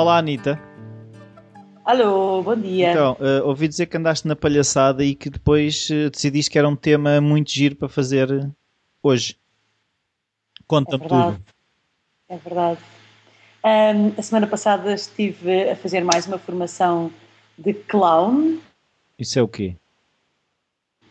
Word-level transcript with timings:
Olá, 0.00 0.16
Anitta. 0.16 0.58
Alô, 1.84 2.42
bom 2.42 2.56
dia. 2.56 2.92
Então, 2.92 3.18
uh, 3.20 3.46
ouvi 3.46 3.68
dizer 3.68 3.84
que 3.84 3.98
andaste 3.98 4.26
na 4.26 4.34
palhaçada 4.34 5.04
e 5.04 5.14
que 5.14 5.28
depois 5.28 5.90
uh, 5.90 6.08
decidiste 6.08 6.50
que 6.50 6.58
era 6.58 6.66
um 6.66 6.74
tema 6.74 7.20
muito 7.20 7.50
giro 7.50 7.76
para 7.76 7.86
fazer 7.86 8.50
hoje. 9.02 9.36
Conta-me 10.66 11.04
é 11.04 11.06
tudo. 11.06 11.44
É 12.30 12.36
verdade. 12.38 12.80
Um, 13.62 14.18
a 14.18 14.22
semana 14.22 14.46
passada 14.46 14.94
estive 14.94 15.68
a 15.68 15.76
fazer 15.76 16.02
mais 16.02 16.26
uma 16.26 16.38
formação 16.38 17.12
de 17.58 17.74
clown. 17.74 18.58
Isso 19.18 19.38
é 19.38 19.42
o 19.42 19.48
quê? 19.48 19.76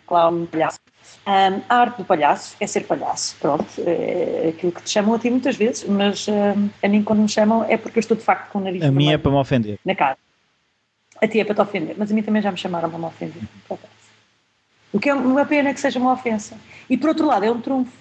Clown, 0.08 0.48
palhaço. 0.48 0.80
Um, 1.28 1.62
a 1.70 1.76
arte 1.76 1.98
do 1.98 2.06
palhaço 2.06 2.56
é 2.60 2.66
ser 2.66 2.86
palhaço, 2.88 3.36
pronto, 3.40 3.66
é 3.86 4.50
aquilo 4.50 4.72
que 4.72 4.82
te 4.82 4.90
chamam 4.90 5.14
a 5.14 5.20
ti 5.20 5.30
muitas 5.30 5.56
vezes, 5.56 5.84
mas 5.84 6.28
um, 6.28 6.70
a 6.82 6.88
mim 6.88 7.04
quando 7.04 7.20
me 7.20 7.30
chamam 7.30 7.64
é 7.66 7.78
porque 7.78 8.00
eu 8.00 8.02
estou 8.02 8.18
de 8.18 8.24
facto 8.24 8.52
com 8.52 8.58
o 8.60 8.62
nariz 8.64 8.82
A 8.82 8.92
minha 8.92 9.14
é 9.14 9.18
para 9.18 9.30
me 9.30 9.38
ofender. 9.38 9.78
Na 9.86 9.94
cara. 9.94 10.18
A 11.22 11.28
ti 11.28 11.40
é 11.40 11.44
para 11.44 11.54
te 11.54 11.62
ofender, 11.62 11.96
mas 12.00 12.12
a 12.12 12.16
mim 12.16 12.24
também 12.24 12.42
já 12.42 12.52
me 12.52 12.58
chamaram 12.58 12.90
para 12.90 12.98
me 12.98 13.06
ofender. 13.06 13.44
O 14.92 15.00
que 15.00 15.10
é 15.10 15.14
uma 15.14 15.46
pena 15.46 15.74
que 15.74 15.80
seja 15.80 16.00
uma 16.00 16.14
ofensa. 16.14 16.58
E 16.90 16.98
por 16.98 17.10
outro 17.10 17.28
lado, 17.28 17.46
é 17.46 17.52
um 17.52 17.62
trunfo, 17.62 17.92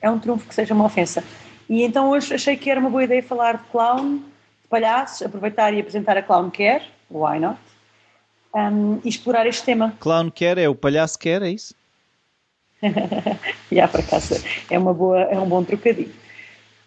é 0.00 0.08
um 0.10 0.18
trunfo 0.18 0.48
que 0.48 0.54
seja 0.54 0.72
uma 0.72 0.86
ofensa. 0.86 1.22
E 1.68 1.82
então 1.82 2.08
hoje 2.08 2.32
achei 2.32 2.56
que 2.56 2.70
era 2.70 2.80
uma 2.80 2.88
boa 2.88 3.04
ideia 3.04 3.22
falar 3.22 3.58
de 3.58 3.64
clown, 3.64 4.16
de 4.16 4.68
palhaços, 4.70 5.20
aproveitar 5.20 5.74
e 5.74 5.80
apresentar 5.80 6.16
a 6.16 6.22
Clown 6.22 6.50
Care, 6.50 6.84
why 7.10 7.38
not? 7.38 7.58
Um, 8.54 8.98
e 9.04 9.08
explorar 9.08 9.46
este 9.46 9.64
tema. 9.64 9.94
Clown 10.00 10.30
Care 10.30 10.62
é 10.62 10.68
o 10.68 10.74
palhaço 10.74 11.18
quer, 11.18 11.42
é 11.42 11.50
isso? 11.50 11.74
Já, 13.70 13.88
para 13.88 14.02
casa 14.02 14.42
é, 14.70 14.78
uma 14.78 14.94
boa, 14.94 15.20
é 15.22 15.38
um 15.38 15.48
bom 15.48 15.62
trocadilho. 15.64 16.12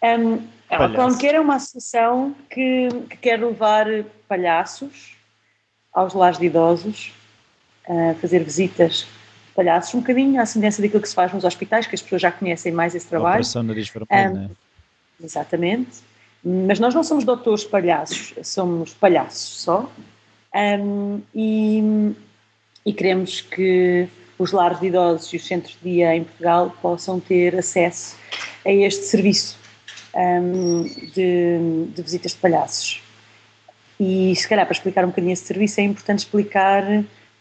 Um, 0.02 0.42
a 0.68 0.88
Care 0.88 1.36
é 1.36 1.40
uma 1.40 1.56
associação 1.56 2.34
que, 2.48 2.88
que 3.10 3.16
quer 3.18 3.38
levar 3.38 3.86
palhaços 4.26 5.16
aos 5.92 6.14
lares 6.14 6.38
de 6.38 6.46
idosos, 6.46 7.12
a 7.86 8.14
fazer 8.14 8.42
visitas 8.42 9.06
de 9.48 9.52
palhaços, 9.54 9.94
um 9.94 10.00
bocadinho 10.00 10.40
à 10.40 10.46
semelhança 10.46 10.80
daquilo 10.80 11.02
que 11.02 11.08
se 11.08 11.14
faz 11.14 11.32
nos 11.32 11.44
hospitais, 11.44 11.86
que 11.86 11.94
as 11.94 12.00
pessoas 12.00 12.22
já 12.22 12.32
conhecem 12.32 12.72
mais 12.72 12.94
esse 12.94 13.06
trabalho. 13.06 13.34
Operação 13.34 13.62
Nariz 13.62 13.88
Vermelho, 13.90 14.30
um, 14.30 14.34
né? 14.34 14.50
Exatamente. 15.22 16.00
Mas 16.42 16.80
nós 16.80 16.94
não 16.94 17.04
somos 17.04 17.24
doutores 17.24 17.64
palhaços, 17.64 18.34
somos 18.42 18.94
palhaços 18.94 19.60
só. 19.60 19.92
Um, 20.54 21.20
e, 21.34 22.14
e 22.84 22.92
queremos 22.92 23.42
que 23.42 24.08
os 24.42 24.52
lares 24.52 24.80
de 24.80 24.86
idosos 24.86 25.32
e 25.32 25.36
os 25.36 25.46
centros 25.46 25.76
de 25.82 25.90
dia 25.90 26.16
em 26.16 26.24
Portugal 26.24 26.74
possam 26.82 27.20
ter 27.20 27.56
acesso 27.56 28.16
a 28.64 28.70
este 28.70 29.04
serviço 29.04 29.58
um, 30.14 30.82
de, 30.82 31.86
de, 31.94 32.02
visitas 32.02 32.32
de 32.32 32.38
palhaços. 32.38 33.02
E 33.98 34.34
se 34.34 34.48
calhar 34.48 34.66
para 34.66 34.72
explicar 34.72 35.04
um 35.04 35.08
bocadinho 35.08 35.32
esse 35.32 35.44
serviço 35.44 35.80
é 35.80 35.84
importante 35.84 36.20
explicar 36.20 36.84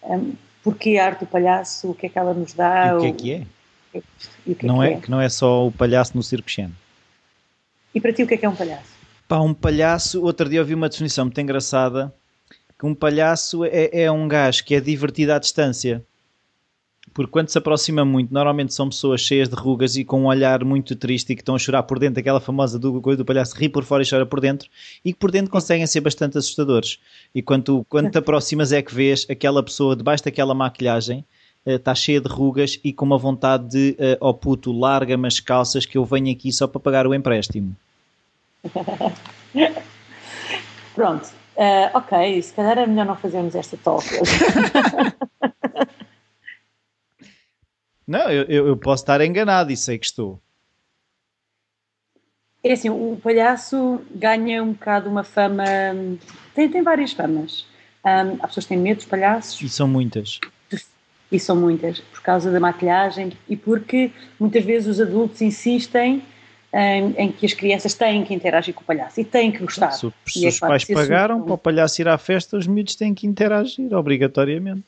um, 0.03 0.33
porque 0.63 0.97
a 0.97 1.05
arte 1.07 1.21
do 1.21 1.25
palhaço, 1.25 1.89
o 1.89 1.95
que 1.95 2.05
é 2.05 2.09
que 2.09 2.19
ela 2.19 2.33
nos 2.33 2.53
dá. 2.53 2.89
E 2.89 2.93
o 2.93 2.99
que 2.99 3.07
é 3.07 3.11
que 3.11 3.31
é? 3.33 4.01
é 4.51 4.53
que 4.53 4.65
não 4.65 4.81
é, 4.81 4.93
é, 4.93 4.97
que 4.99 5.09
não 5.09 5.19
é 5.19 5.27
só 5.27 5.67
o 5.67 5.71
palhaço 5.71 6.15
no 6.15 6.23
circo 6.23 6.49
Xen. 6.49 6.71
E 7.93 7.99
para 7.99 8.13
ti 8.13 8.23
o 8.23 8.27
que 8.27 8.35
é 8.35 8.37
que 8.37 8.45
é 8.45 8.49
um 8.49 8.55
palhaço? 8.55 8.91
Pá, 9.27 9.39
um 9.39 9.53
palhaço, 9.53 10.21
outro 10.21 10.47
dia 10.49 10.61
ouvi 10.61 10.73
uma 10.73 10.87
definição 10.87 11.25
muito 11.25 11.41
engraçada, 11.41 12.13
que 12.77 12.85
um 12.85 12.93
palhaço 12.93 13.65
é, 13.65 14.03
é 14.03 14.11
um 14.11 14.27
gajo 14.27 14.63
que 14.63 14.75
é 14.75 14.79
divertido 14.79 15.33
à 15.33 15.39
distância. 15.39 16.03
Porque 17.13 17.31
quando 17.31 17.49
se 17.49 17.57
aproxima 17.57 18.05
muito, 18.05 18.33
normalmente 18.33 18.73
são 18.73 18.87
pessoas 18.87 19.21
cheias 19.21 19.49
de 19.49 19.55
rugas 19.55 19.97
e 19.97 20.05
com 20.05 20.21
um 20.21 20.27
olhar 20.27 20.63
muito 20.63 20.95
triste 20.95 21.33
e 21.33 21.35
que 21.35 21.41
estão 21.41 21.55
a 21.55 21.59
chorar 21.59 21.83
por 21.83 21.99
dentro, 21.99 22.19
aquela 22.19 22.39
famosa 22.39 22.79
do, 22.79 23.01
coisa 23.01 23.17
do 23.17 23.25
palhaço 23.25 23.55
ri 23.57 23.67
por 23.67 23.83
fora 23.83 24.01
e 24.03 24.09
chora 24.09 24.25
por 24.25 24.39
dentro, 24.39 24.69
e 25.03 25.11
que 25.11 25.19
por 25.19 25.29
dentro 25.29 25.51
conseguem 25.51 25.85
ser 25.85 25.99
bastante 25.99 26.37
assustadores. 26.37 26.99
E 27.35 27.41
quando, 27.41 27.63
tu, 27.63 27.85
quando 27.89 28.09
te 28.09 28.17
aproximas 28.19 28.71
é 28.71 28.81
que 28.81 28.93
vês 28.93 29.27
aquela 29.29 29.61
pessoa 29.61 29.95
debaixo 29.95 30.23
daquela 30.23 30.53
maquilhagem 30.53 31.25
está 31.65 31.91
uh, 31.91 31.95
cheia 31.95 32.19
de 32.19 32.27
rugas 32.27 32.79
e 32.83 32.91
com 32.91 33.05
uma 33.05 33.17
vontade 33.17 33.69
de, 33.69 33.91
uh, 33.91 34.17
oh 34.19 34.33
puto, 34.33 34.71
larga-me 34.71 35.27
as 35.27 35.39
calças 35.39 35.85
que 35.85 35.97
eu 35.97 36.05
venho 36.05 36.31
aqui 36.31 36.51
só 36.51 36.65
para 36.65 36.79
pagar 36.79 37.05
o 37.05 37.13
empréstimo. 37.13 37.75
Pronto, 40.95 41.25
uh, 41.57 41.97
ok, 41.97 42.41
se 42.41 42.53
calhar 42.53 42.77
é 42.79 42.87
melhor 42.87 43.05
não 43.05 43.15
fazermos 43.15 43.53
esta 43.53 43.77
talk. 43.77 44.05
não, 48.11 48.29
eu, 48.29 48.67
eu 48.67 48.77
posso 48.77 49.03
estar 49.03 49.21
enganado 49.21 49.71
e 49.71 49.77
sei 49.77 49.97
que 49.97 50.05
estou. 50.05 50.39
É 52.63 52.73
assim, 52.73 52.89
o 52.89 53.17
palhaço 53.23 54.01
ganha 54.13 54.61
um 54.61 54.73
bocado 54.73 55.09
uma 55.09 55.23
fama. 55.23 55.63
Tem, 56.53 56.69
tem 56.69 56.83
várias 56.83 57.11
famas. 57.11 57.65
Um, 58.05 58.37
há 58.39 58.47
pessoas 58.47 58.65
que 58.65 58.69
têm 58.69 58.77
medo 58.77 58.97
dos 58.97 59.05
palhaços. 59.05 59.61
E 59.61 59.69
são 59.69 59.87
muitas 59.87 60.39
e 61.31 61.39
são 61.39 61.55
muitas, 61.55 61.99
por 61.99 62.21
causa 62.21 62.51
da 62.51 62.59
maquilhagem 62.59 63.31
e 63.47 63.55
porque 63.55 64.11
muitas 64.39 64.65
vezes 64.65 64.87
os 64.89 64.99
adultos 64.99 65.41
insistem 65.41 66.21
em, 66.73 67.13
em 67.17 67.31
que 67.31 67.45
as 67.45 67.53
crianças 67.53 67.93
têm 67.93 68.23
que 68.25 68.33
interagir 68.33 68.73
com 68.73 68.81
o 68.81 68.83
palhaço 68.83 69.19
e 69.21 69.23
têm 69.23 69.51
que 69.51 69.59
gostar. 69.59 69.91
Se, 69.91 70.11
se 70.27 70.45
é 70.45 70.49
os 70.49 70.59
pais 70.59 70.83
pagaram 70.85 71.41
para 71.41 71.53
o 71.53 71.57
palhaço 71.57 72.01
ir 72.01 72.07
à 72.07 72.17
festa, 72.17 72.57
os 72.57 72.67
miúdos 72.67 72.95
têm 72.95 73.13
que 73.13 73.25
interagir, 73.25 73.93
obrigatoriamente. 73.93 74.83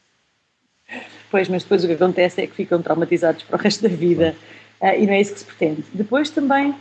Pois, 1.33 1.49
mas 1.49 1.63
depois 1.63 1.83
o 1.83 1.87
que 1.87 1.93
acontece 1.93 2.43
é 2.43 2.45
que 2.45 2.53
ficam 2.53 2.79
traumatizados 2.79 3.41
para 3.41 3.55
o 3.55 3.59
resto 3.59 3.81
da 3.81 3.89
vida 3.89 4.35
uh, 4.79 4.93
e 4.95 5.07
não 5.07 5.13
é 5.13 5.19
isso 5.19 5.33
que 5.33 5.39
se 5.39 5.45
pretende. 5.45 5.83
Depois 5.91 6.29
também 6.29 6.75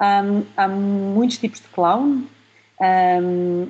um, 0.00 0.42
há 0.56 0.66
muitos 0.66 1.36
tipos 1.36 1.60
de 1.60 1.68
clown 1.68 2.24
um, 2.80 3.68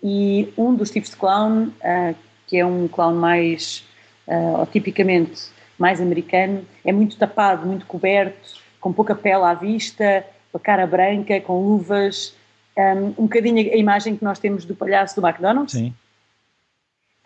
e 0.00 0.52
um 0.56 0.72
dos 0.76 0.88
tipos 0.88 1.10
de 1.10 1.16
clown, 1.16 1.64
uh, 1.64 2.14
que 2.46 2.58
é 2.58 2.64
um 2.64 2.86
clown 2.86 3.16
mais 3.16 3.84
uh, 4.28 4.60
ou 4.60 4.66
tipicamente 4.66 5.48
mais 5.76 6.00
americano, 6.00 6.64
é 6.84 6.92
muito 6.92 7.16
tapado, 7.16 7.66
muito 7.66 7.84
coberto, 7.84 8.60
com 8.80 8.92
pouca 8.92 9.16
pele 9.16 9.42
à 9.42 9.54
vista, 9.54 10.24
com 10.52 10.58
a 10.58 10.60
cara 10.60 10.86
branca, 10.86 11.40
com 11.40 11.60
luvas, 11.60 12.36
um, 12.78 13.06
um 13.18 13.26
bocadinho 13.26 13.58
a 13.58 13.76
imagem 13.76 14.14
que 14.14 14.22
nós 14.22 14.38
temos 14.38 14.64
do 14.64 14.76
palhaço 14.76 15.20
do 15.20 15.26
McDonald's. 15.26 15.72
Sim. 15.72 15.92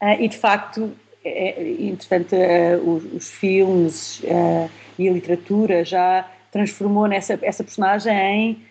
Uh, 0.01 0.23
e 0.23 0.29
de 0.29 0.39
facto, 0.39 0.97
é, 1.27 1.61
é 1.61 1.83
entretanto, 1.83 2.35
uh, 2.35 2.91
os, 2.91 3.05
os, 3.13 3.31
filmes 3.31 4.21
uh, 4.21 4.71
e 4.99 5.09
a 5.09 5.13
literatura 5.13 5.85
já 5.85 6.29
transformou 6.53 7.07
nessa 7.07 7.39
essa 7.43 7.63
personagem 7.63 8.13
em 8.17 8.63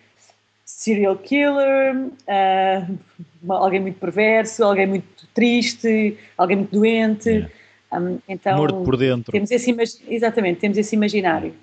serial 0.64 1.16
killer, 1.16 1.94
alguém 3.48 3.80
muito 3.80 3.98
perverso, 3.98 4.64
alguém 4.64 4.86
muito 4.86 5.26
triste, 5.32 6.18
alguém 6.36 6.56
muito 6.56 6.72
doente. 6.72 7.28
Yeah. 7.28 7.50
Um, 7.92 8.18
então, 8.28 8.56
Morto 8.56 8.82
por 8.82 8.96
dentro. 8.96 9.32
Temos 9.32 9.50
esse, 9.50 10.02
exatamente, 10.08 10.60
temos 10.60 10.76
esse 10.76 10.96
imaginário. 10.96 11.54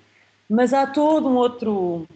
Mas 0.48 0.72
há 0.72 0.86
todo 0.86 1.28
um 1.28 1.36
outro, 1.36 2.06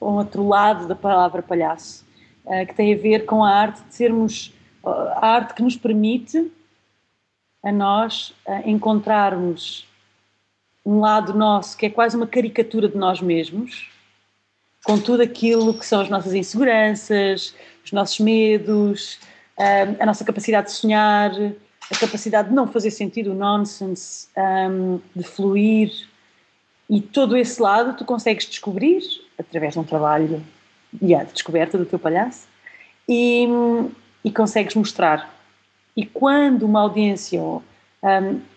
um 0.00 0.14
outro 0.14 0.46
lado 0.46 0.86
da 0.86 0.94
palavra 0.94 1.42
palhaço, 1.42 2.04
uh, 2.44 2.66
que 2.66 2.74
tem 2.74 2.94
a 2.94 2.96
ver 2.96 3.24
com 3.24 3.44
a 3.44 3.50
arte 3.50 3.82
de 3.84 3.94
sermos, 3.94 4.52
uh, 4.82 4.88
a 4.88 5.26
arte 5.26 5.54
que 5.54 5.62
nos 5.62 5.76
permite 5.76 6.50
a 7.64 7.72
nós 7.72 8.34
uh, 8.46 8.68
encontrarmos 8.68 9.86
um 10.84 11.00
lado 11.00 11.32
nosso 11.32 11.76
que 11.76 11.86
é 11.86 11.90
quase 11.90 12.16
uma 12.16 12.26
caricatura 12.26 12.88
de 12.88 12.96
nós 12.96 13.20
mesmos, 13.20 13.90
com 14.84 14.98
tudo 14.98 15.22
aquilo 15.22 15.72
que 15.72 15.86
são 15.86 16.02
as 16.02 16.10
nossas 16.10 16.34
inseguranças, 16.34 17.54
os 17.82 17.90
nossos 17.90 18.20
medos, 18.20 19.18
a 19.98 20.04
nossa 20.04 20.24
capacidade 20.24 20.66
de 20.66 20.72
sonhar, 20.74 21.32
a 21.90 21.98
capacidade 21.98 22.50
de 22.50 22.54
não 22.54 22.66
fazer 22.66 22.90
sentido 22.90 23.30
o 23.30 23.34
nonsense, 23.34 24.28
de 25.16 25.22
fluir, 25.22 25.90
e 26.88 27.00
todo 27.00 27.36
esse 27.36 27.60
lado 27.62 27.96
tu 27.96 28.04
consegues 28.04 28.46
descobrir 28.46 29.02
através 29.38 29.72
de 29.72 29.78
um 29.78 29.84
trabalho 29.84 30.44
yeah, 31.02 31.24
de 31.24 31.32
descoberta 31.32 31.78
do 31.78 31.86
teu 31.86 31.98
palhaço 31.98 32.46
e, 33.08 33.46
e 34.22 34.30
consegues 34.30 34.74
mostrar. 34.74 35.33
E 35.96 36.04
quando 36.04 36.64
uma 36.64 36.80
audiência 36.80 37.40
um, 37.40 37.62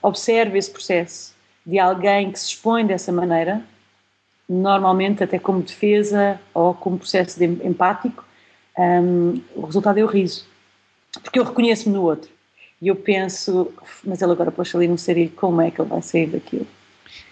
observa 0.02 0.58
esse 0.58 0.72
processo 0.72 1.36
de 1.66 1.78
alguém 1.80 2.32
que 2.32 2.40
se 2.40 2.48
expõe 2.48 2.86
dessa 2.86 3.12
maneira, 3.12 3.62
normalmente 4.48 5.24
até 5.24 5.38
como 5.38 5.62
defesa 5.62 6.40
ou 6.54 6.74
como 6.74 6.98
processo 6.98 7.38
de 7.38 7.46
empático, 7.46 8.26
um, 8.78 9.42
o 9.56 9.66
resultado 9.66 9.98
é 9.98 10.04
o 10.04 10.08
riso. 10.08 10.46
Porque 11.22 11.40
eu 11.40 11.44
reconheço-me 11.44 11.96
no 11.96 12.04
outro. 12.04 12.30
E 12.82 12.88
eu 12.88 12.96
penso, 12.96 13.72
mas 14.04 14.22
ele 14.22 14.32
agora 14.32 14.52
pôs 14.52 14.74
ali 14.76 14.88
no 14.88 14.98
sarilho, 14.98 15.32
como 15.32 15.62
é 15.62 15.72
que 15.72 15.82
ele 15.82 15.90
vai 15.90 16.02
sair 16.02 16.28
daquilo? 16.28 16.68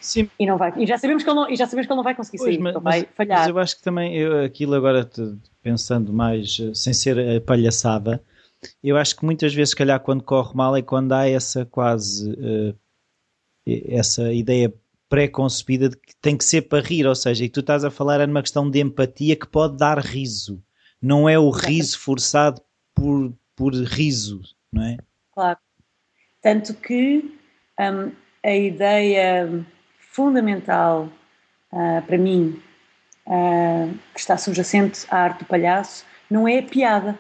Sim. 0.01 0.29
E, 0.39 0.45
não 0.45 0.57
vai, 0.57 0.73
e, 0.77 0.85
já 0.85 0.97
sabemos 0.97 1.23
que 1.23 1.29
ele 1.29 1.35
não, 1.35 1.49
e 1.49 1.55
já 1.55 1.67
sabemos 1.67 1.85
que 1.85 1.93
ele 1.93 1.97
não 1.97 2.03
vai 2.03 2.15
conseguir 2.15 2.37
pois, 2.39 2.55
sair, 2.55 2.61
mas, 2.61 2.81
vai 2.81 3.07
falhar. 3.15 3.39
Mas 3.39 3.47
eu 3.49 3.59
acho 3.59 3.75
que 3.77 3.83
também, 3.83 4.15
eu, 4.15 4.43
aquilo 4.43 4.73
agora, 4.73 5.07
pensando 5.61 6.11
mais, 6.11 6.57
eh, 6.59 6.73
sem 6.73 6.93
ser 6.93 7.41
palhaçada, 7.41 8.23
eu 8.83 8.97
acho 8.97 9.15
que 9.15 9.25
muitas 9.25 9.53
vezes, 9.53 9.71
se 9.71 9.75
calhar, 9.75 9.99
quando 9.99 10.23
corre 10.23 10.55
mal 10.55 10.75
é 10.75 10.81
quando 10.81 11.11
há 11.13 11.27
essa 11.27 11.65
quase, 11.65 12.31
uh, 12.31 12.75
essa 13.65 14.31
ideia 14.33 14.73
pré-concebida 15.09 15.89
de 15.89 15.97
que 15.97 16.15
tem 16.21 16.37
que 16.37 16.43
ser 16.43 16.63
para 16.63 16.85
rir, 16.85 17.05
ou 17.05 17.15
seja, 17.15 17.43
e 17.43 17.49
tu 17.49 17.59
estás 17.59 17.83
a 17.83 17.91
falar 17.91 18.21
é 18.21 18.27
numa 18.27 18.41
questão 18.41 18.69
de 18.69 18.79
empatia 18.79 19.35
que 19.35 19.47
pode 19.47 19.77
dar 19.77 19.99
riso, 19.99 20.63
não 21.01 21.29
é 21.29 21.37
o 21.37 21.49
riso 21.49 21.99
forçado 21.99 22.61
por 22.93 23.33
por 23.55 23.73
riso, 23.73 24.41
não 24.71 24.83
é? 24.83 24.97
Claro. 25.33 25.59
Tanto 26.41 26.73
que 26.75 27.37
um, 27.79 28.11
a 28.43 28.55
ideia 28.55 29.65
fundamental 29.97 31.09
uh, 31.71 32.01
para 32.05 32.17
mim, 32.17 32.61
uh, 33.25 33.97
que 34.13 34.19
está 34.19 34.37
subjacente 34.37 35.05
à 35.09 35.17
arte 35.17 35.39
do 35.39 35.45
palhaço, 35.45 36.05
não 36.29 36.47
é 36.47 36.59
a 36.59 36.63
piada. 36.63 37.17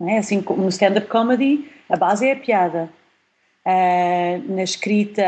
É? 0.00 0.18
Assim 0.18 0.40
como 0.40 0.62
no 0.62 0.68
stand-up 0.68 1.08
comedy, 1.08 1.70
a 1.88 1.96
base 1.96 2.26
é 2.26 2.32
a 2.32 2.36
piada. 2.36 2.90
Uh, 3.66 4.54
na 4.54 4.62
escrita 4.62 5.22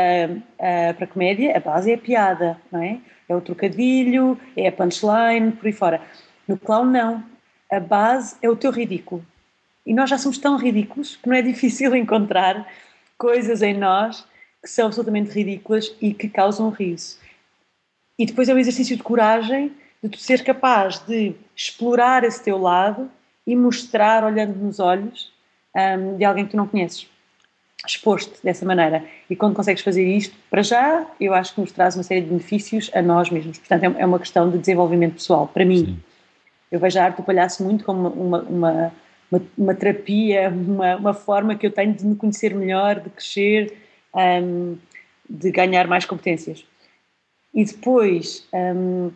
para 0.57 1.05
a 1.05 1.07
comédia, 1.07 1.55
a 1.55 1.59
base 1.59 1.91
é 1.91 1.95
a 1.95 1.97
piada, 1.97 2.57
não 2.71 2.81
é? 2.81 2.99
É 3.29 3.35
o 3.35 3.41
trocadilho, 3.41 4.39
é 4.57 4.67
a 4.67 4.71
punchline, 4.71 5.51
por 5.51 5.67
aí 5.67 5.73
fora. 5.73 6.01
No 6.47 6.57
clown, 6.57 6.85
não. 6.85 7.23
A 7.71 7.79
base 7.79 8.35
é 8.41 8.49
o 8.49 8.55
teu 8.55 8.71
ridículo. 8.71 9.25
E 9.85 9.93
nós 9.93 10.09
já 10.09 10.17
somos 10.17 10.37
tão 10.37 10.57
ridículos 10.57 11.15
que 11.15 11.29
não 11.29 11.35
é 11.35 11.41
difícil 11.43 11.95
encontrar 11.95 12.67
coisas 13.17 13.61
em 13.61 13.73
nós 13.73 14.25
que 14.61 14.69
são 14.69 14.87
absolutamente 14.87 15.31
ridículas 15.31 15.95
e 16.01 16.13
que 16.13 16.29
causam 16.29 16.69
riso. 16.69 17.17
E 18.17 18.25
depois 18.25 18.49
é 18.49 18.53
o 18.53 18.59
exercício 18.59 18.95
de 18.95 19.03
coragem 19.03 19.71
de 20.03 20.09
tu 20.09 20.17
ser 20.17 20.43
capaz 20.43 20.99
de 20.99 21.33
explorar 21.55 22.23
esse 22.23 22.43
teu 22.43 22.57
lado 22.57 23.09
e 23.45 23.55
mostrar, 23.55 24.23
olhando 24.23 24.55
nos 24.55 24.79
olhos, 24.79 25.31
um, 25.75 26.17
de 26.17 26.25
alguém 26.25 26.45
que 26.45 26.51
tu 26.51 26.57
não 26.57 26.67
conheces. 26.67 27.07
Exposto 27.85 28.39
dessa 28.43 28.63
maneira. 28.65 29.03
E 29.29 29.35
quando 29.35 29.55
consegues 29.55 29.81
fazer 29.81 30.05
isto, 30.05 30.35
para 30.49 30.61
já, 30.61 31.07
eu 31.19 31.33
acho 31.33 31.55
que 31.55 31.61
nos 31.61 31.71
traz 31.71 31.95
uma 31.95 32.03
série 32.03 32.21
de 32.21 32.27
benefícios 32.27 32.91
a 32.93 33.01
nós 33.01 33.29
mesmos. 33.29 33.57
Portanto, 33.57 33.83
é, 33.83 34.01
é 34.01 34.05
uma 34.05 34.19
questão 34.19 34.49
de 34.51 34.57
desenvolvimento 34.59 35.15
pessoal. 35.15 35.47
Para 35.47 35.65
mim, 35.65 35.85
Sim. 35.85 35.99
eu 36.71 36.79
vejo 36.79 36.99
a 36.99 37.05
arte 37.05 37.17
do 37.17 37.23
palhaço 37.23 37.63
muito 37.63 37.83
como 37.83 38.09
uma, 38.09 38.41
uma, 38.41 38.93
uma, 39.31 39.41
uma 39.57 39.73
terapia, 39.73 40.49
uma, 40.49 40.95
uma 40.97 41.13
forma 41.13 41.55
que 41.55 41.65
eu 41.65 41.71
tenho 41.71 41.93
de 41.93 42.05
me 42.05 42.15
conhecer 42.15 42.53
melhor, 42.53 42.99
de 42.99 43.09
crescer, 43.09 43.75
um, 44.13 44.77
de 45.27 45.49
ganhar 45.49 45.87
mais 45.87 46.05
competências. 46.05 46.63
E 47.53 47.65
depois 47.65 48.47
um, 48.53 49.11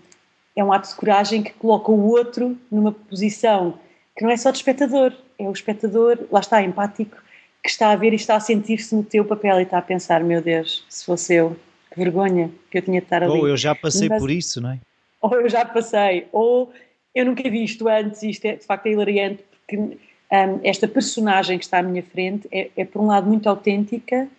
é 0.56 0.64
um 0.64 0.74
ato 0.74 0.90
de 0.90 0.96
coragem 0.96 1.44
que 1.44 1.54
coloca 1.54 1.92
o 1.92 2.10
outro 2.10 2.58
numa 2.72 2.92
posição 2.92 3.78
que 4.16 4.24
não 4.24 4.32
é 4.32 4.38
só 4.38 4.52
de 4.52 4.58
espectador, 4.58 5.14
é 5.38 5.44
o 5.44 5.52
espectador, 5.52 6.20
lá 6.32 6.40
está, 6.40 6.62
empático, 6.62 7.18
que 7.62 7.70
está 7.70 7.92
a 7.92 7.96
ver 7.96 8.14
e 8.14 8.16
está 8.16 8.36
a 8.36 8.40
sentir-se 8.40 8.96
no 8.96 9.04
teu 9.04 9.26
papel 9.26 9.60
e 9.60 9.64
está 9.64 9.78
a 9.78 9.82
pensar: 9.82 10.24
meu 10.24 10.42
Deus, 10.42 10.86
se 10.90 11.06
fosse 11.06 11.36
eu, 11.36 11.56
que 11.92 12.00
vergonha 12.00 12.50
que 12.70 12.78
eu 12.78 12.82
tinha 12.82 13.00
de 13.00 13.06
estar 13.06 13.24
ali. 13.24 13.32
Ou 13.32 13.48
eu 13.48 13.58
já 13.58 13.76
passei 13.76 14.08
Mas, 14.08 14.22
por 14.22 14.32
isso, 14.32 14.62
não 14.62 14.72
é? 14.72 14.80
Ou 15.22 15.34
eu 15.42 15.50
já 15.50 15.66
passei, 15.66 16.28
ou 16.32 16.72
eu 17.14 17.26
nunca 17.26 17.50
vi 17.50 17.64
isto 17.64 17.88
antes, 17.88 18.22
isto 18.24 18.46
é 18.46 18.56
de 18.56 18.66
facto 18.66 18.86
é 18.86 18.92
hilariante, 18.92 19.44
porque 19.52 19.78
um, 19.78 20.60
esta 20.64 20.88
personagem 20.88 21.58
que 21.58 21.66
está 21.66 21.80
à 21.80 21.84
minha 21.84 22.04
frente 22.04 22.48
é, 22.52 22.70
é 22.78 22.86
por 22.86 23.02
um 23.02 23.08
lado 23.08 23.28
muito 23.28 23.50
autêntica 23.50 24.30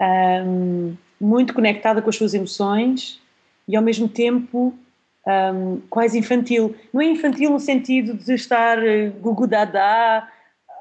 um, 0.00 0.96
muito 1.20 1.52
conectada 1.52 2.00
com 2.00 2.08
as 2.08 2.16
suas 2.16 2.32
emoções 2.32 3.20
e 3.68 3.76
ao 3.76 3.82
mesmo 3.82 4.08
tempo 4.08 4.74
um, 5.26 5.80
quase 5.88 6.18
infantil. 6.18 6.74
Não 6.92 7.00
é 7.00 7.06
infantil 7.06 7.50
no 7.50 7.60
sentido 7.60 8.14
de 8.14 8.34
estar 8.34 8.78
uh, 8.78 9.10
gugu 9.20 9.46
dada, 9.46 10.28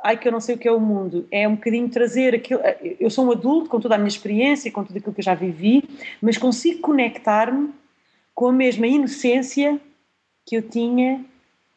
ai 0.04 0.18
que 0.18 0.28
eu 0.28 0.32
não 0.32 0.40
sei 0.40 0.56
o 0.56 0.58
que 0.58 0.68
é 0.68 0.72
o 0.72 0.80
mundo. 0.80 1.28
É 1.32 1.48
um 1.48 1.56
bocadinho 1.56 1.90
trazer 1.90 2.36
aquilo. 2.36 2.62
Eh, 2.64 2.96
eu 3.00 3.10
sou 3.10 3.26
um 3.26 3.32
adulto 3.32 3.70
com 3.70 3.80
toda 3.80 3.96
a 3.96 3.98
minha 3.98 4.08
experiência, 4.08 4.72
com 4.72 4.84
tudo 4.84 4.98
aquilo 4.98 5.14
que 5.14 5.22
eu 5.22 5.26
já 5.26 5.36
vivi, 5.36 5.84
mas 6.22 6.38
consigo 6.38 6.82
conectar-me 6.82 7.74
com 8.34 8.48
a 8.48 8.54
mesma 8.54 8.88
inocência 8.88 9.80
que 10.46 10.56
eu 10.56 10.62
tinha 10.62 11.24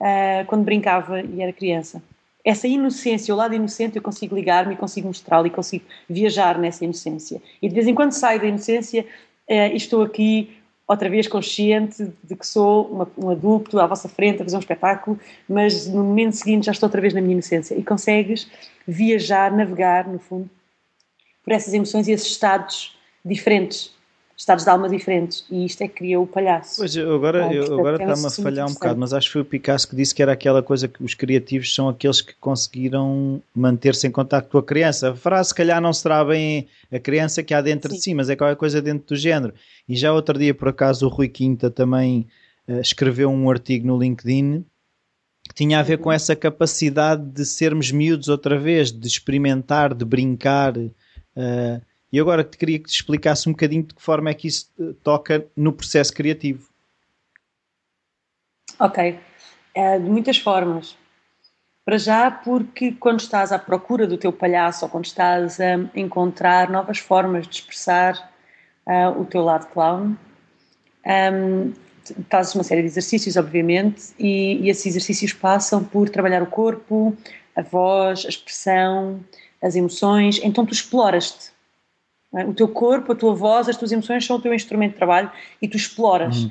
uh, 0.01 0.47
quando 0.47 0.65
brincava 0.65 1.21
e 1.21 1.43
era 1.43 1.53
criança 1.53 2.03
essa 2.45 2.67
inocência, 2.67 3.33
o 3.33 3.37
lado 3.37 3.55
inocente, 3.55 3.97
eu 3.97 4.03
consigo 4.03 4.35
ligar-me, 4.35 4.77
consigo 4.77 5.07
mostrá-lo 5.07 5.47
e 5.47 5.51
consigo 5.51 5.85
viajar 6.09 6.59
nessa 6.59 6.85
inocência. 6.85 7.41
E 7.61 7.69
de 7.69 7.75
vez 7.75 7.87
em 7.87 7.95
quando 7.95 8.13
saio 8.13 8.41
da 8.41 8.47
inocência 8.47 9.07
eh, 9.47 9.73
e 9.73 9.77
estou 9.77 10.03
aqui 10.03 10.57
outra 10.93 11.09
vez 11.09 11.27
consciente 11.27 12.13
de 12.23 12.37
que 12.37 12.47
sou 12.47 12.87
uma, 12.87 13.09
um 13.17 13.31
adulto 13.31 13.79
à 13.79 13.87
vossa 13.87 14.09
frente 14.09 14.41
a 14.41 14.45
fazer 14.45 14.57
um 14.57 14.61
espetáculo, 14.61 15.19
mas 15.49 15.87
no 15.87 16.05
momento 16.05 16.37
seguinte 16.37 16.67
já 16.67 16.73
estou 16.73 16.87
outra 16.87 17.01
vez 17.01 17.13
na 17.15 17.21
minha 17.21 17.33
inocência. 17.33 17.75
E 17.75 17.83
consegues 17.83 18.51
viajar, 18.87 19.53
navegar, 19.53 20.07
no 20.07 20.19
fundo, 20.19 20.49
por 21.45 21.53
essas 21.53 21.75
emoções 21.75 22.09
e 22.09 22.13
esses 22.13 22.29
estados 22.29 22.97
diferentes 23.25 23.93
estados 24.43 24.65
de 24.65 24.71
alma 24.71 24.89
diferentes 24.89 25.45
e 25.49 25.65
isto 25.65 25.83
é 25.83 25.89
que 25.89 25.95
criou 25.95 26.25
o 26.25 26.27
palhaço. 26.27 26.77
Pois, 26.79 26.97
agora, 26.97 27.47
ah, 27.47 27.55
eu, 27.55 27.79
agora 27.79 27.97
está-me 28.03 28.27
a 28.27 28.31
falhar 28.31 28.69
um 28.69 28.75
bocado, 28.75 28.99
mas 28.99 29.13
acho 29.13 29.29
que 29.29 29.33
foi 29.35 29.43
o 29.43 29.45
Picasso 29.45 29.89
que 29.89 29.95
disse 29.95 30.13
que 30.13 30.21
era 30.21 30.33
aquela 30.33 30.61
coisa 30.63 30.89
que 30.89 31.03
os 31.03 31.15
criativos 31.15 31.73
são 31.73 31.89
aqueles 31.89 32.21
que 32.21 32.35
conseguiram 32.41 33.41
manter-se 33.55 34.05
em 34.07 34.11
contato 34.11 34.49
com 34.51 34.59
a 34.59 34.63
criança. 34.63 35.11
A 35.11 35.15
frase, 35.15 35.51
se 35.51 35.55
calhar, 35.55 35.81
não 35.81 35.93
será 35.93 36.25
bem 36.25 36.67
a 36.93 36.99
criança 36.99 37.41
que 37.41 37.55
há 37.55 37.61
dentro 37.61 37.93
Sim. 37.93 37.97
de 37.97 38.03
si, 38.03 38.15
mas 38.15 38.29
é 38.29 38.35
qualquer 38.35 38.57
coisa 38.57 38.83
dentro 38.83 39.15
do 39.15 39.17
género. 39.17 39.55
E 39.89 39.95
já 39.95 40.13
outro 40.13 40.37
dia, 40.37 40.53
por 40.53 40.69
acaso, 40.69 41.07
o 41.07 41.09
Rui 41.09 41.29
Quinta 41.29 41.71
também 41.71 42.27
uh, 42.67 42.81
escreveu 42.81 43.31
um 43.31 43.49
artigo 43.49 43.87
no 43.87 43.97
LinkedIn 43.97 44.65
que 45.49 45.55
tinha 45.55 45.79
a 45.79 45.83
ver 45.83 45.99
com 45.99 46.09
uhum. 46.09 46.15
essa 46.15 46.35
capacidade 46.35 47.25
de 47.25 47.45
sermos 47.45 47.93
miúdos 47.93 48.29
outra 48.29 48.59
vez, 48.59 48.91
de 48.91 49.07
experimentar, 49.07 49.95
de 49.95 50.05
brincar. 50.05 50.77
Uh, 50.77 51.81
e 52.13 52.21
agora 52.21 52.45
te 52.45 52.59
queria 52.59 52.79
que 52.79 52.89
te 52.89 52.95
explicasse 52.95 53.49
um 53.49 53.53
bocadinho 53.53 53.85
de 53.85 53.95
que 53.95 54.03
forma 54.03 54.29
é 54.29 54.35
que 54.35 54.47
isso 54.47 54.71
eh, 54.79 54.93
toca 55.03 55.47
no 55.57 55.73
processo 55.73 56.13
criativo. 56.13 56.69
Ok, 58.79 59.19
é, 59.75 59.99
de 59.99 60.11
muitas 60.11 60.37
formas. 60.37 60.97
Para 61.85 61.99
já, 61.99 62.31
porque 62.31 62.93
quando 62.93 63.21
estás 63.21 63.51
à 63.51 63.59
procura 63.59 64.07
do 64.07 64.19
teu 64.19 64.33
palhaço 64.33 64.85
ou 64.85 64.91
quando 64.91 65.07
estás 65.07 65.59
a 65.61 65.75
encontrar 65.97 66.71
novas 66.71 66.99
formas 66.99 67.47
de 67.49 67.57
expressar 67.57 68.33
uh, 68.87 69.21
o 69.21 69.25
teu 69.25 69.43
lado 69.43 69.67
clown, 69.73 70.15
um, 71.05 71.73
fazes 72.31 72.55
uma 72.55 72.63
série 72.63 72.83
de 72.83 72.87
exercícios, 72.87 73.37
obviamente, 73.37 74.13
e, 74.17 74.59
e 74.61 74.71
esses 74.71 74.87
exercícios 74.87 75.33
passam 75.33 75.83
por 75.83 76.09
trabalhar 76.09 76.43
o 76.43 76.47
corpo, 76.47 77.17
a 77.57 77.63
voz, 77.63 78.25
a 78.27 78.29
expressão, 78.29 79.21
as 79.61 79.75
emoções. 79.75 80.41
Então 80.43 80.65
tu 80.65 80.73
exploras-te 80.73 81.53
é? 82.35 82.45
O 82.45 82.55
teu 82.55 82.69
corpo, 82.69 83.13
a 83.13 83.15
tua 83.15 83.35
voz, 83.35 83.69
as 83.69 83.77
tuas 83.77 83.93
emoções 83.93 84.25
são 84.25 84.37
o 84.37 84.41
teu 84.41 84.55
instrumento 84.55 84.93
de 84.93 84.99
trabalho 84.99 85.31
e 85.61 85.69
tu 85.69 85.77
exploras. 85.77 86.45
Uhum. 86.45 86.51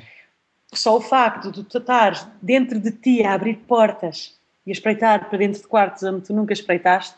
Só 0.72 0.96
o 0.96 1.00
facto 1.00 1.50
de 1.50 1.64
tu 1.64 1.78
estares 1.78 2.26
dentro 2.40 2.78
de 2.80 2.90
ti 2.92 3.22
a 3.22 3.34
abrir 3.34 3.56
portas 3.66 4.34
e 4.66 4.70
a 4.70 4.72
espreitar 4.72 5.28
para 5.28 5.38
dentro 5.38 5.60
de 5.60 5.66
quartos 5.66 6.02
onde 6.02 6.26
tu 6.26 6.32
nunca 6.32 6.52
espreitaste, 6.52 7.16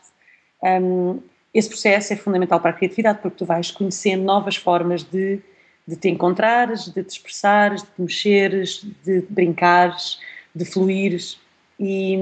um, 0.61 1.21
esse 1.53 1.69
processo 1.69 2.11
é 2.11 2.15
fundamental 2.17 2.59
para 2.59 2.71
a 2.71 2.73
criatividade 2.73 3.19
porque 3.21 3.37
tu 3.37 3.45
vais 3.45 3.71
conhecendo 3.71 4.23
novas 4.23 4.57
formas 4.57 5.03
de, 5.03 5.39
de 5.87 5.95
te 5.95 6.09
encontrares, 6.09 6.85
de 6.85 7.03
te 7.03 7.11
expressares, 7.11 7.81
de 7.81 7.87
te 7.87 8.01
mexeres, 8.01 8.85
de 9.05 9.21
brincares, 9.29 10.19
de 10.53 10.65
fluires 10.65 11.39
e, 11.79 12.17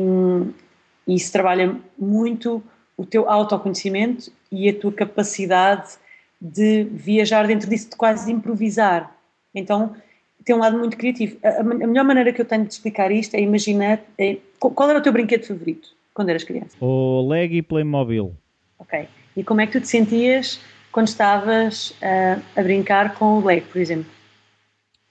e 1.08 1.16
isso 1.16 1.32
trabalha 1.32 1.76
muito 1.98 2.62
o 2.96 3.06
teu 3.06 3.28
autoconhecimento 3.28 4.32
e 4.52 4.70
a 4.70 4.80
tua 4.80 4.92
capacidade 4.92 5.98
de 6.44 6.84
viajar 6.84 7.48
dentro 7.48 7.70
disso, 7.70 7.90
de 7.92 7.96
quase 7.96 8.30
improvisar. 8.30 9.16
Então 9.56 9.96
tem 10.44 10.54
um 10.54 10.60
lado 10.60 10.78
muito 10.78 10.98
criativo. 10.98 11.38
A, 11.42 11.62
a 11.62 11.64
melhor 11.64 12.04
maneira 12.04 12.34
que 12.34 12.42
eu 12.42 12.46
tenho 12.46 12.66
de 12.66 12.74
explicar 12.74 13.12
isto 13.12 13.36
é 13.36 13.40
imaginar. 13.40 14.02
É, 14.18 14.38
qual 14.60 14.90
era 14.90 15.00
o 15.00 15.02
teu 15.02 15.14
brinquedo 15.14 15.46
favorito 15.46 15.90
quando 16.14 16.30
eras 16.30 16.44
criança? 16.44 16.76
O 16.82 17.26
Lego 17.30 17.54
e 17.54 17.62
Playmobil. 17.62 18.36
Ok. 18.78 19.08
E 19.38 19.44
como 19.44 19.62
é 19.62 19.66
que 19.66 19.72
tu 19.72 19.82
te 19.82 19.88
sentias 19.88 20.60
quando 20.92 21.08
estavas 21.08 21.92
uh, 21.92 22.44
a 22.58 22.62
brincar 22.62 23.16
com 23.16 23.38
o 23.38 23.46
Lego, 23.46 23.68
por 23.68 23.80
exemplo? 23.82 24.12